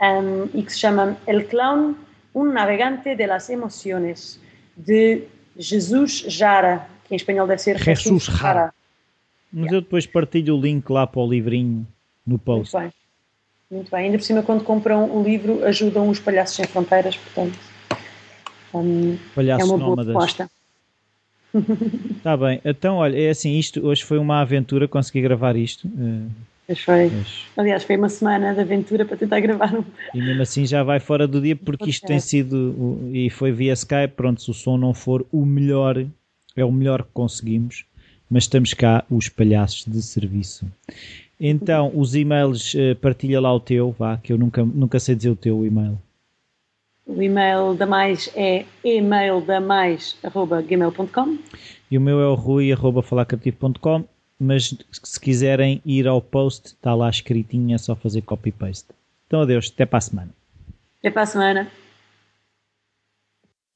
um, 0.01 0.59
e 0.59 0.63
que 0.63 0.73
se 0.73 0.79
chama 0.79 1.17
El 1.27 1.45
Clown, 1.45 1.95
um 2.35 2.45
navegante 2.45 3.15
de 3.15 3.27
las 3.27 3.49
emociones, 3.49 4.41
de 4.77 5.25
Jesus 5.57 6.25
Jara, 6.29 6.87
que 7.05 7.15
em 7.15 7.17
espanhol 7.17 7.47
deve 7.47 7.63
ser 7.63 7.79
Jesus 7.79 8.25
Jara. 8.25 8.75
Mas 9.53 9.67
yeah. 9.67 9.77
eu 9.77 9.81
depois 9.81 10.07
partilho 10.07 10.57
o 10.57 10.61
link 10.61 10.91
lá 10.91 11.07
para 11.07 11.21
o 11.21 11.29
livrinho 11.29 11.87
no 12.27 12.39
post. 12.39 12.75
Muito 12.75 12.91
bem. 12.91 13.07
Muito 13.71 13.91
bem. 13.91 14.05
Ainda 14.07 14.19
por 14.19 14.25
cima, 14.25 14.43
quando 14.43 14.63
compram 14.63 15.11
o 15.11 15.23
livro, 15.23 15.65
ajudam 15.65 16.09
os 16.09 16.21
Palhaços 16.21 16.57
Sem 16.57 16.67
Fronteiras, 16.67 17.17
portanto, 17.17 17.59
um, 18.81 19.19
é 19.37 19.65
uma 19.65 19.79
boa 19.79 20.05
proposta. 20.05 20.51
Está 22.17 22.37
bem, 22.39 22.61
então 22.65 22.97
olha, 22.97 23.19
é 23.19 23.31
assim, 23.31 23.59
isto 23.59 23.85
hoje 23.87 24.05
foi 24.05 24.19
uma 24.19 24.41
aventura, 24.41 24.87
consegui 24.87 25.23
gravar 25.23 25.57
isto. 25.57 25.89
Eh, 25.99 26.29
pois 26.67 26.81
foi. 26.81 27.11
Mas... 27.11 27.45
Aliás, 27.57 27.85
foi 27.85 27.97
uma 27.97 28.09
semana 28.09 28.55
de 28.55 28.61
aventura 28.61 29.05
para 29.05 29.17
tentar 29.17 29.41
gravar 29.41 29.75
um. 29.75 29.85
E 30.15 30.21
mesmo 30.21 30.43
assim 30.43 30.67
já 30.67 30.83
vai 30.83 31.01
fora 31.01 31.27
do 31.27 31.41
dia, 31.41 31.57
porque 31.57 31.91
isto 31.91 32.07
tem 32.07 32.21
sido, 32.21 33.01
e 33.13 33.31
foi 33.31 33.53
via 33.53 33.73
Skype, 33.73 34.15
pronto, 34.17 34.43
se 34.43 34.51
o 34.51 34.55
som 34.55 34.77
não 34.77 34.93
for 34.93 35.25
o 35.33 35.47
melhor, 35.47 36.05
é 36.55 36.65
o 36.65 36.73
melhor 36.73 37.03
que 37.03 37.11
conseguimos, 37.13 37.85
mas 38.31 38.45
estamos 38.45 38.75
cá, 38.75 39.05
os 39.11 39.29
palhaços 39.29 39.85
de 39.87 40.03
serviço. 40.03 40.67
Então, 41.39 41.93
os 41.95 42.15
e-mails, 42.15 42.75
eh, 42.75 42.95
partilha 42.95 43.41
lá 43.41 43.55
o 43.55 43.61
teu, 43.61 43.95
vá, 43.99 44.17
que 44.17 44.33
eu 44.33 44.39
nunca, 44.39 44.65
nunca 44.65 44.99
sei 44.99 45.15
dizer 45.15 45.31
o 45.31 45.37
teu 45.37 45.67
e-mail. 45.67 45.99
O 47.07 47.23
e-mail 47.23 47.75
da 47.75 47.87
mais 47.87 48.29
é 48.35 48.67
emaildamais.gmail.com 48.85 51.39
E 51.91 51.97
o 51.97 52.01
meu 52.01 52.21
é 52.21 52.27
o 52.27 52.35
rui.falacreativo.com 52.35 54.05
mas 54.39 54.75
se 55.03 55.21
quiserem 55.21 55.81
ir 55.85 56.07
ao 56.07 56.21
post, 56.21 56.69
está 56.69 56.95
lá 56.95 57.09
escritinho, 57.09 57.75
é 57.75 57.79
só 57.79 57.97
fazer 57.97 58.23
copy-paste. 58.23 58.89
Então 59.27 59.41
adeus, 59.41 59.71
até 59.73 59.87
para 59.87 59.99
a 59.99 60.01
semana. 60.01 60.35
Até 60.99 61.11
para 61.11 61.23
a 61.23 61.27
semana. 61.27 61.71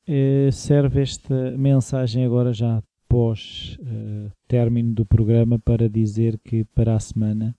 Uh, 0.08 0.52
serve 0.52 1.02
esta 1.02 1.52
mensagem 1.52 2.24
agora 2.24 2.52
já 2.52 2.82
pós 3.08 3.78
uh, 3.80 4.30
término 4.48 4.92
do 4.92 5.06
programa 5.06 5.58
para 5.58 5.88
dizer 5.88 6.38
que 6.44 6.64
para 6.64 6.94
a 6.94 7.00
semana 7.00 7.54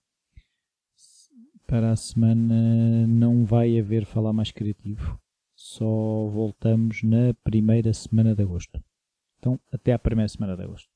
para 1.66 1.92
a 1.92 1.96
semana 1.96 3.08
não 3.08 3.46
vai 3.46 3.80
haver 3.80 4.06
falar 4.06 4.34
mais 4.34 4.52
criativo 4.52 5.21
só 5.72 5.86
voltamos 6.28 7.02
na 7.02 7.34
primeira 7.46 7.94
semana 7.94 8.36
de 8.36 8.44
agosto. 8.44 8.84
Então, 9.40 9.58
até 9.72 9.94
à 9.94 10.00
primeira 10.00 10.28
semana 10.28 10.58
de 10.58 10.64
agosto. 10.64 10.90